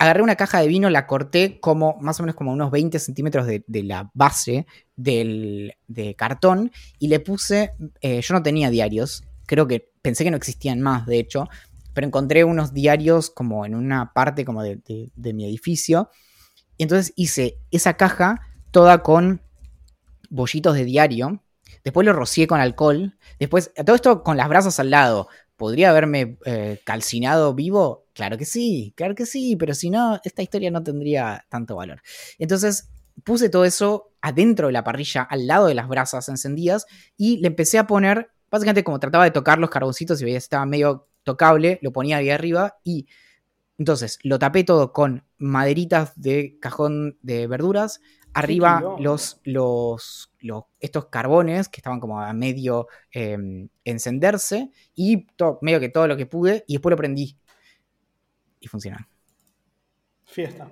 [0.00, 3.46] Agarré una caja de vino, la corté como más o menos como unos 20 centímetros
[3.46, 9.66] de, la base del, de cartón y le puse, eh, yo no tenía diarios, creo
[9.66, 11.50] que pensé que no existían más, de hecho,
[11.92, 16.08] pero encontré unos diarios como en una parte como de mi edificio.
[16.78, 18.40] Y entonces hice esa caja
[18.70, 19.42] toda con
[20.30, 21.42] bollitos de diario.
[21.84, 23.18] Después lo rocié con alcohol.
[23.38, 25.28] Después, todo esto con las brasas al lado.
[25.56, 28.06] ¿Podría haberme eh, calcinado vivo?
[28.20, 32.02] Claro que sí, claro que sí, pero si no, esta historia no tendría tanto valor.
[32.38, 32.90] Entonces
[33.24, 36.84] puse todo eso adentro de la parrilla, al lado de las brasas encendidas,
[37.16, 40.38] y le empecé a poner, básicamente como trataba de tocar los carboncitos y veía que
[40.38, 43.06] estaba medio tocable, lo ponía ahí arriba y
[43.78, 48.00] entonces lo tapé todo con maderitas de cajón de verduras,
[48.34, 53.38] arriba los, los, los- estos carbones que estaban como a medio eh,
[53.84, 57.38] encenderse y to- medio que todo lo que pude y después lo prendí
[58.60, 58.98] y funcionó.
[60.24, 60.70] Fiesta.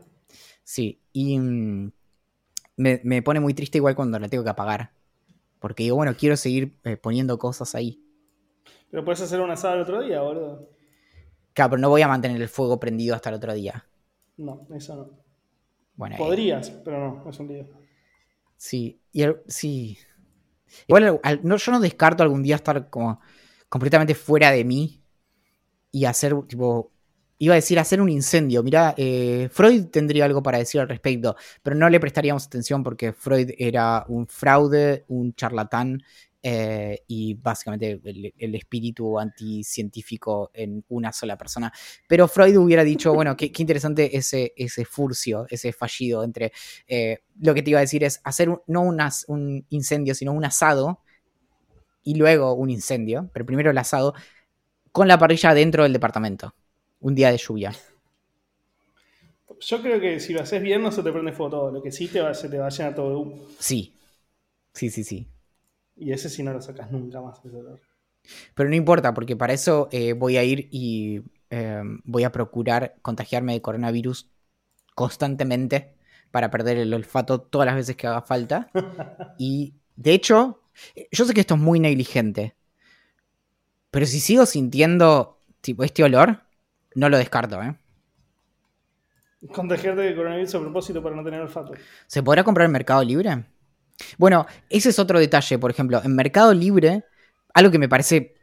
[0.65, 1.93] Sí, y mm,
[2.77, 4.93] me, me pone muy triste igual cuando la tengo que apagar.
[5.61, 8.03] Porque digo, bueno, quiero seguir eh, poniendo cosas ahí.
[8.91, 10.69] Pero puedes hacer un asado el otro día, boludo.
[11.53, 13.85] Claro, pero no voy a mantener el fuego prendido hasta el otro día.
[14.39, 15.25] No, eso no.
[15.97, 17.67] Bueno, eh, Podrías, pero no, es un lío.
[18.57, 19.99] sí, y el- sí.
[20.89, 23.21] Igual al- al- no, yo no descarto algún día estar como
[23.69, 25.03] completamente fuera de mí
[25.93, 26.93] y hacer, tipo,
[27.39, 28.63] iba a decir hacer un incendio.
[28.63, 33.13] Mira, eh, Freud tendría algo para decir al respecto, pero no le prestaríamos atención porque
[33.13, 36.03] Freud era un fraude, un charlatán
[36.41, 41.73] eh, y básicamente el, el espíritu anticientífico en una sola persona.
[42.07, 46.53] Pero Freud hubiera dicho, bueno, qué, interesante ese, ese furcio, ese fallido entre...
[46.87, 51.01] eh, lo que te iba a decir es hacer no un incendio, sino un asado
[52.03, 54.15] y luego un incendio, pero primero el asado,
[54.93, 56.55] con la parrilla dentro del departamento.
[57.01, 57.73] Un día de lluvia.
[59.61, 61.71] Yo creo que si lo haces bien no se te prende fuego todo.
[61.71, 63.39] Lo que sí te va, se te va a llenar todo de humo.
[63.59, 63.95] Sí.
[64.73, 65.27] Sí, sí, sí.
[65.97, 67.39] Y ese sí no lo sacas nunca más.
[67.45, 67.81] ese olor.
[68.55, 72.97] Pero no importa, porque para eso eh, voy a ir y eh, voy a procurar
[73.03, 74.31] contagiarme de coronavirus
[74.95, 75.95] constantemente
[76.31, 78.71] para perder el olfato todas las veces que haga falta.
[79.39, 80.61] Y de hecho,
[81.13, 82.55] yo sé que esto es muy negligente,
[83.91, 86.43] pero si sigo sintiendo tipo este olor,
[86.95, 87.75] no lo descarto, ¿eh?
[89.53, 91.73] Contagiarte de coronavirus a propósito para no tener olfato.
[92.07, 93.45] ¿Se podrá comprar en Mercado Libre?
[94.17, 97.05] Bueno, ese es otro detalle, por ejemplo, en Mercado Libre,
[97.55, 98.35] algo que me parece,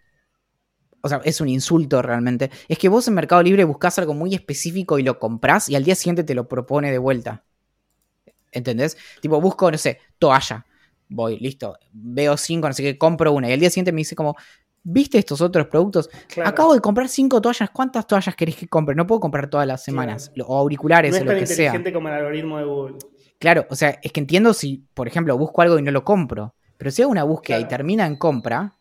[1.02, 4.36] o sea, es un insulto realmente, es que vos en Mercado Libre buscas algo muy
[4.36, 7.44] específico y lo comprás y al día siguiente te lo propone de vuelta.
[8.52, 8.98] ¿Entendés?
[9.22, 10.66] Tipo, busco, no sé, toalla.
[11.10, 14.16] Voy, listo, veo cinco, no sé qué, compro una y al día siguiente me dice
[14.16, 14.36] como,
[14.86, 16.10] ¿viste estos otros productos?
[16.28, 16.50] Claro.
[16.50, 18.96] Acabo de comprar cinco toallas, ¿cuántas toallas querés que compre?
[18.96, 21.66] No puedo comprar todas las semanas, o auriculares No o lo tan que sea.
[21.66, 22.96] inteligente como el algoritmo de Google.
[23.40, 26.56] Claro, o sea, es que entiendo si, por ejemplo, busco algo y no lo compro.
[26.78, 27.70] Pero si hago una búsqueda y Claro.
[27.78, 28.74] termina en compra,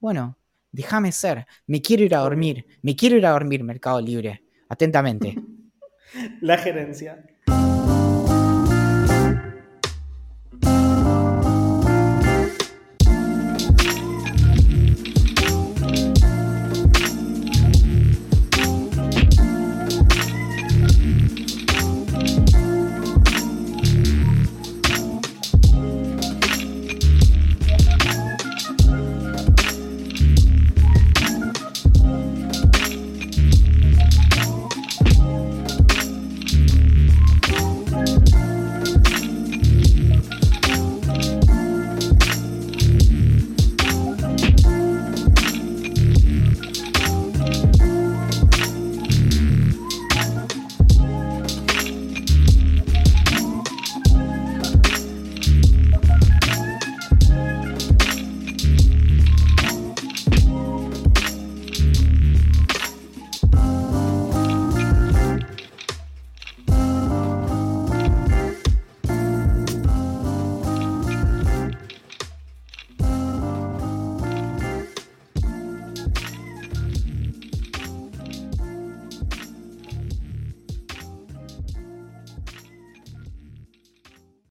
[0.00, 0.38] bueno,
[0.72, 1.46] déjame ser.
[1.66, 2.66] Me quiero ir a dormir.
[2.82, 4.42] Me quiero ir a dormir, Mercado Libre.
[4.68, 5.34] Atentamente.
[6.40, 7.22] La gerencia.